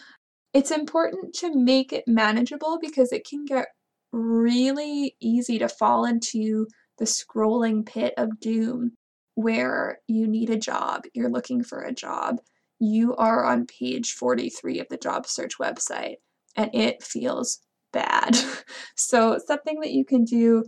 it's 0.52 0.70
important 0.70 1.35
to 1.37 1.55
make 1.55 1.92
it 1.92 2.05
manageable 2.07 2.79
because 2.81 3.12
it 3.12 3.26
can 3.29 3.44
get 3.44 3.66
really 4.12 5.16
easy 5.20 5.59
to 5.59 5.68
fall 5.68 6.05
into 6.05 6.66
the 6.98 7.05
scrolling 7.05 7.85
pit 7.85 8.14
of 8.16 8.40
doom 8.40 8.92
where 9.37 10.01
you 10.09 10.27
need 10.27 10.51
a 10.51 10.59
job, 10.59 11.05
you're 11.14 11.31
looking 11.31 11.62
for 11.62 11.83
a 11.83 11.92
job, 11.92 12.40
you 12.81 13.14
are 13.16 13.44
on 13.44 13.66
page 13.66 14.12
43 14.12 14.81
of 14.81 14.88
the 14.88 14.96
job 14.96 15.27
search 15.27 15.59
website, 15.59 16.16
and 16.57 16.70
it 16.75 17.03
feels 17.03 17.61
bad. 17.92 18.37
so, 18.96 19.38
something 19.46 19.81
that 19.81 19.92
you 19.92 20.05
can 20.05 20.25
do 20.25 20.64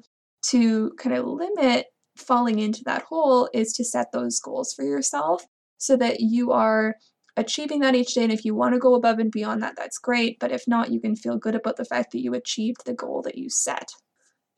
to 0.50 0.92
kind 0.98 1.16
of 1.16 1.26
limit 1.26 1.86
falling 2.16 2.58
into 2.58 2.82
that 2.84 3.02
hole 3.02 3.48
is 3.52 3.72
to 3.72 3.84
set 3.84 4.12
those 4.12 4.38
goals 4.38 4.72
for 4.74 4.84
yourself 4.84 5.44
so 5.78 5.96
that 5.96 6.20
you 6.20 6.52
are 6.52 6.94
achieving 7.36 7.80
that 7.80 7.94
each 7.94 8.14
day. 8.14 8.24
And 8.24 8.32
if 8.32 8.44
you 8.44 8.54
want 8.54 8.74
to 8.74 8.80
go 8.80 8.94
above 8.94 9.18
and 9.18 9.30
beyond 9.30 9.62
that, 9.62 9.76
that's 9.76 9.98
great. 9.98 10.38
But 10.38 10.52
if 10.52 10.64
not, 10.66 10.90
you 10.90 11.00
can 11.00 11.16
feel 11.16 11.38
good 11.38 11.54
about 11.54 11.76
the 11.76 11.84
fact 11.84 12.12
that 12.12 12.20
you 12.20 12.34
achieved 12.34 12.84
the 12.84 12.94
goal 12.94 13.22
that 13.22 13.38
you 13.38 13.48
set. 13.48 13.90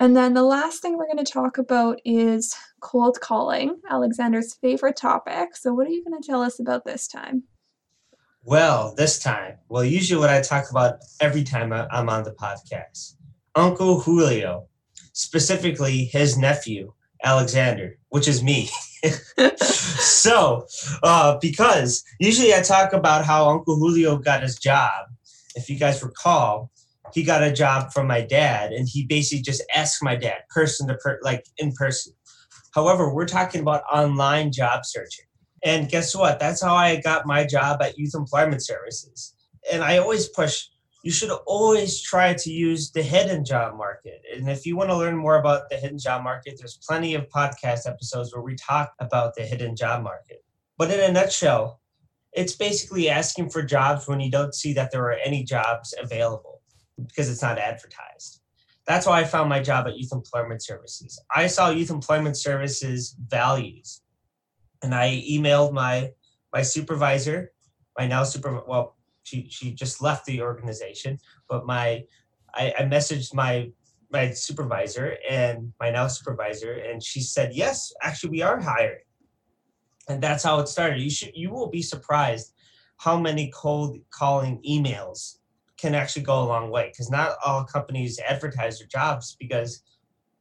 And 0.01 0.17
then 0.17 0.33
the 0.33 0.43
last 0.43 0.81
thing 0.81 0.97
we're 0.97 1.13
going 1.13 1.23
to 1.23 1.31
talk 1.31 1.59
about 1.59 2.01
is 2.07 2.57
cold 2.81 3.21
calling, 3.21 3.79
Alexander's 3.91 4.55
favorite 4.55 4.97
topic. 4.97 5.55
So, 5.55 5.75
what 5.75 5.87
are 5.87 5.91
you 5.91 6.03
going 6.03 6.21
to 6.21 6.27
tell 6.27 6.43
us 6.43 6.59
about 6.59 6.87
this 6.87 7.07
time? 7.07 7.43
Well, 8.43 8.95
this 8.97 9.19
time, 9.19 9.59
well, 9.69 9.85
usually 9.85 10.19
what 10.19 10.31
I 10.31 10.41
talk 10.41 10.71
about 10.71 11.01
every 11.21 11.45
time 11.45 11.75
I'm 11.75 12.09
on 12.09 12.25
the 12.25 12.33
podcast 12.33 13.17
Uncle 13.55 14.01
Julio, 14.01 14.69
specifically 15.13 16.07
his 16.07 16.39
nephew, 16.39 16.95
Alexander, 17.23 17.99
which 18.09 18.27
is 18.27 18.43
me. 18.43 18.71
so, 19.59 20.67
uh, 21.03 21.37
because 21.43 22.03
usually 22.19 22.55
I 22.55 22.63
talk 22.63 22.95
about 22.95 23.27
how 23.27 23.51
Uncle 23.51 23.77
Julio 23.77 24.17
got 24.17 24.43
his 24.43 24.57
job. 24.57 25.09
If 25.55 25.69
you 25.69 25.79
guys 25.79 26.03
recall, 26.03 26.71
he 27.15 27.23
got 27.23 27.43
a 27.43 27.53
job 27.53 27.93
from 27.93 28.07
my 28.07 28.21
dad, 28.21 28.73
and 28.73 28.89
he 28.89 29.07
basically 29.07 29.43
just 29.43 29.63
asked 29.75 30.03
my 30.03 30.17
dad, 30.17 30.43
person 30.51 30.89
to 30.89 30.95
per, 30.95 31.19
like 31.23 31.45
in 31.59 31.73
person. 31.73 32.13
However, 32.75 33.13
we're 33.13 33.27
talking 33.27 33.61
about 33.61 33.83
online 33.93 34.53
job 34.53 34.85
searching. 34.85 35.27
And 35.63 35.89
guess 35.89 36.15
what? 36.15 36.39
That's 36.39 36.63
how 36.63 36.75
I 36.75 37.01
got 37.01 37.27
my 37.27 37.45
job 37.45 37.83
at 37.83 37.99
Youth 37.99 38.15
Employment 38.15 38.65
Services. 38.65 39.35
And 39.71 39.83
I 39.83 39.99
always 39.99 40.29
push 40.29 40.67
you 41.03 41.11
should 41.11 41.31
always 41.47 42.03
try 42.03 42.35
to 42.35 42.51
use 42.51 42.91
the 42.91 43.03
hidden 43.03 43.45
job 43.45 43.77
market. 43.77 44.23
And 44.35 44.51
if 44.51 44.67
you 44.67 44.77
want 44.77 44.91
to 44.91 44.97
learn 44.97 45.17
more 45.17 45.37
about 45.37 45.71
the 45.71 45.77
hidden 45.77 45.99
job 45.99 46.23
market, 46.23 46.57
there's 46.59 46.79
plenty 46.87 47.15
of 47.15 47.29
podcast 47.29 47.89
episodes 47.89 48.35
where 48.35 48.43
we 48.43 48.55
talk 48.57 48.93
about 49.01 49.35
the 49.35 49.43
hidden 49.43 49.75
job 49.75 50.03
market. 50.03 50.45
But 50.77 50.91
in 50.91 51.01
a 51.01 51.13
nutshell, 51.13 51.81
it's 52.33 52.55
basically 52.55 53.09
asking 53.09 53.49
for 53.51 53.63
jobs 53.63 54.07
when 54.07 54.21
you 54.21 54.31
don't 54.31 54.55
see 54.55 54.75
that 54.75 54.93
there 54.93 55.05
are 55.05 55.19
any 55.25 55.43
jobs 55.43 55.95
available 56.01 56.60
because 57.09 57.31
it's 57.31 57.43
not 57.43 57.59
advertised. 57.59 58.41
that's 58.87 59.07
why 59.07 59.21
I 59.21 59.25
found 59.25 59.49
my 59.49 59.61
job 59.61 59.87
at 59.87 59.97
Youth 59.97 60.13
Employment 60.13 60.63
Services. 60.63 61.21
I 61.35 61.47
saw 61.47 61.71
Youth 61.71 61.91
Employment 61.91 62.37
Services 62.37 63.17
values, 63.29 64.03
and 64.83 64.95
I 64.95 65.23
emailed 65.31 65.73
my 65.73 66.11
my 66.53 66.63
supervisor, 66.63 67.53
my 67.99 68.07
now 68.07 68.25
super 68.25 68.63
well, 68.67 68.97
she 69.23 69.49
she 69.51 69.73
just 69.73 70.03
left 70.03 70.27
the 70.27 70.43
organization, 70.43 71.19
but 71.49 71.67
my 71.67 72.05
I, 72.55 72.75
I 72.79 72.83
messaged 72.83 73.35
my 73.35 73.71
my 74.11 74.33
supervisor 74.33 75.17
and 75.29 75.73
my 75.79 75.91
now 75.91 76.09
supervisor, 76.09 76.73
and 76.73 77.03
she 77.03 77.21
said 77.21 77.53
yes, 77.55 77.93
actually 78.03 78.31
we 78.31 78.43
are 78.43 78.61
hiring, 78.61 79.05
and 80.09 80.23
that's 80.23 80.43
how 80.43 80.59
it 80.59 80.69
started. 80.69 81.01
You 81.01 81.11
should 81.11 81.33
you 81.35 81.51
will 81.51 81.69
be 81.69 81.83
surprised 81.83 82.53
how 82.97 83.19
many 83.19 83.51
cold 83.55 83.99
calling 84.11 84.61
emails 84.69 85.37
can 85.81 85.95
actually 85.95 86.23
go 86.23 86.43
a 86.43 86.45
long 86.45 86.71
way 86.71 86.89
because 86.93 87.11
not 87.11 87.37
all 87.45 87.65
companies 87.65 88.21
advertise 88.29 88.79
their 88.79 88.89
jobs 88.89 89.37
because 89.39 89.83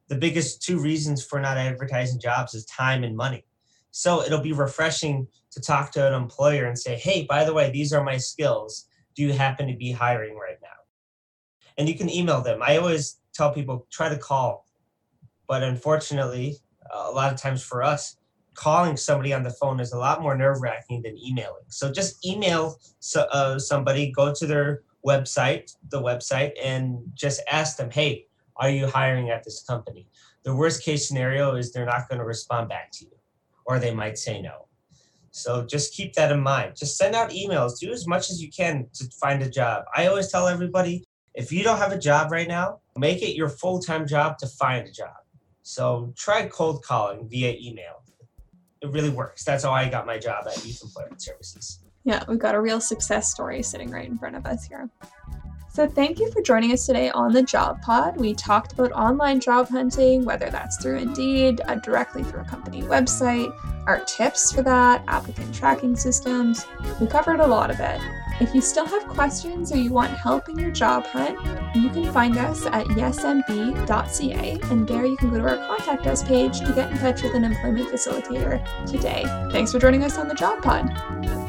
the 0.08 0.16
biggest 0.16 0.62
two 0.62 0.80
reasons 0.80 1.24
for 1.24 1.40
not 1.40 1.58
advertising 1.58 2.20
jobs 2.20 2.54
is 2.54 2.66
time 2.66 3.04
and 3.04 3.16
money. 3.16 3.46
So 3.92 4.22
it'll 4.22 4.42
be 4.42 4.54
refreshing 4.54 5.28
to 5.52 5.62
talk 5.62 5.92
to 5.94 6.08
an 6.08 6.14
employer 6.14 6.66
and 6.66 6.78
say, 6.78 6.96
hey, 6.96 7.26
by 7.28 7.46
the 7.46 7.54
way, 7.54 7.72
these 7.72 7.94
are 7.94 8.04
my 8.04 8.18
skills. 8.18 8.88
Do 9.16 9.24
you 9.24 9.34
happen 9.34 9.68
to 9.68 9.76
be 9.76 9.92
hiring 9.92 10.36
right 10.36 10.58
now? 10.62 10.68
And 11.78 11.88
you 11.88 11.96
can 11.96 12.10
email 12.10 12.42
them. 12.42 12.62
I 12.62 12.78
always 12.78 13.20
tell 13.34 13.54
people 13.54 13.88
try 13.92 14.10
to 14.10 14.18
call. 14.18 14.66
But 15.48 15.64
unfortunately, 15.64 16.58
a 16.92 17.12
lot 17.12 17.34
of 17.34 17.40
times 17.40 17.64
for 17.64 17.82
us, 17.84 18.18
calling 18.54 18.98
somebody 18.98 19.34
on 19.34 19.44
the 19.44 19.52
phone 19.52 19.80
is 19.80 19.94
a 19.94 19.98
lot 19.98 20.22
more 20.22 20.36
nerve 20.36 20.62
wracking 20.62 21.02
than 21.02 21.18
emailing. 21.18 21.64
So 21.70 21.92
just 21.92 22.26
email 22.26 22.78
uh, 23.16 23.58
somebody, 23.58 24.12
go 24.12 24.34
to 24.34 24.46
their 24.46 24.82
website, 25.06 25.76
the 25.90 26.02
website, 26.02 26.52
and 26.64 27.00
just 27.14 27.42
ask 27.52 27.78
them, 27.78 27.90
hey, 27.92 28.26
are 28.58 28.70
you 28.70 28.88
hiring 28.88 29.30
at 29.30 29.44
this 29.44 29.64
company? 29.64 30.08
The 30.44 30.56
worst 30.56 30.84
case 30.84 31.08
scenario 31.08 31.56
is 31.56 31.72
they're 31.72 31.86
not 31.86 32.10
going 32.10 32.20
to 32.20 32.26
respond 32.26 32.70
back 32.70 32.92
to 32.94 33.06
you, 33.06 33.12
or 33.66 33.80
they 33.80 33.94
might 33.94 34.18
say 34.18 34.42
no. 34.42 34.68
So 35.32 35.66
just 35.66 35.94
keep 35.94 36.14
that 36.14 36.32
in 36.32 36.42
mind. 36.42 36.76
Just 36.76 36.98
send 36.98 37.16
out 37.16 37.30
emails. 37.30 37.80
Do 37.80 37.92
as 37.92 38.08
much 38.08 38.30
as 38.30 38.42
you 38.42 38.50
can 38.50 38.88
to 38.94 39.06
find 39.22 39.42
a 39.42 39.50
job. 39.50 39.86
I 39.96 40.08
always 40.08 40.32
tell 40.32 40.48
everybody 40.48 41.06
if 41.36 41.52
you 41.52 41.64
don't 41.64 41.78
have 41.78 41.92
a 41.92 41.98
job 41.98 42.32
right 42.32 42.48
now, 42.48 42.80
make 42.98 43.22
it 43.22 43.36
your 43.36 43.50
full 43.50 43.80
time 43.80 44.08
job 44.08 44.38
to 44.40 44.48
find 44.48 44.88
a 44.88 44.92
job. 44.92 45.16
So 45.62 46.14
try 46.18 46.48
cold 46.48 46.84
calling 46.84 47.30
via 47.30 47.56
email. 47.62 48.04
It 48.82 48.92
really 48.92 49.10
works. 49.10 49.44
That's 49.44 49.64
how 49.64 49.72
I 49.72 49.90
got 49.90 50.06
my 50.06 50.18
job 50.18 50.48
at 50.48 50.66
Youth 50.66 50.82
Employment 50.84 51.22
Services. 51.22 51.80
Yeah, 52.04 52.24
we've 52.28 52.40
got 52.40 52.56
a 52.56 52.62
real 52.62 52.82
success 52.82 53.32
story 53.32 53.62
sitting 53.62 53.92
right 53.92 54.08
in 54.08 54.18
front 54.18 54.36
of 54.36 54.46
us 54.46 54.66
here. 54.66 54.90
So, 55.72 55.88
thank 55.88 56.20
you 56.20 56.32
for 56.32 56.42
joining 56.42 56.72
us 56.72 56.86
today 56.86 57.10
on 57.12 57.32
the 57.32 57.44
Job 57.44 57.82
Pod. 57.82 58.18
We 58.18 58.34
talked 58.34 58.74
about 58.74 58.92
online 58.92 59.40
job 59.40 59.70
hunting, 59.70 60.26
whether 60.26 60.50
that's 60.50 60.82
through 60.82 60.98
Indeed, 60.98 61.62
uh, 61.68 61.76
directly 61.76 62.24
through 62.24 62.42
a 62.42 62.46
company 62.46 62.82
website, 62.82 63.54
our 63.88 64.04
tips 64.06 64.52
for 64.52 64.62
that, 64.64 65.04
applicant 65.08 65.54
tracking 65.54 65.96
systems. 65.96 66.66
We 67.00 67.08
covered 67.08 67.40
a 67.40 67.48
lot 67.48 67.70
of 67.70 67.80
it. 67.80 68.02
If 68.42 68.56
you 68.56 68.62
still 68.62 68.86
have 68.86 69.08
questions 69.08 69.72
or 69.72 69.78
you 69.78 69.92
want 69.92 70.12
help 70.12 70.50
in 70.50 70.58
your 70.58 70.72
job 70.72 71.06
hunt, 71.06 71.38
you 71.76 71.90
can 71.90 72.12
find 72.12 72.38
us 72.38 72.66
at 72.66 72.86
yesmb.ca, 72.88 74.60
and 74.72 74.88
there 74.88 75.06
you 75.06 75.18
can 75.18 75.30
go 75.30 75.38
to 75.38 75.44
our 75.44 75.68
contact 75.68 76.08
us 76.08 76.24
page 76.24 76.60
to 76.60 76.74
get 76.74 76.92
in 76.92 76.98
touch 76.98 77.22
with 77.22 77.36
an 77.36 77.44
employment 77.44 77.90
facilitator 77.90 78.86
today. 78.86 79.24
Thanks 79.52 79.72
for 79.72 79.80
joining 79.80 80.04
us 80.04 80.18
on 80.18 80.28
the 80.28 80.36
Job 80.36 80.64
Pod. 80.64 81.49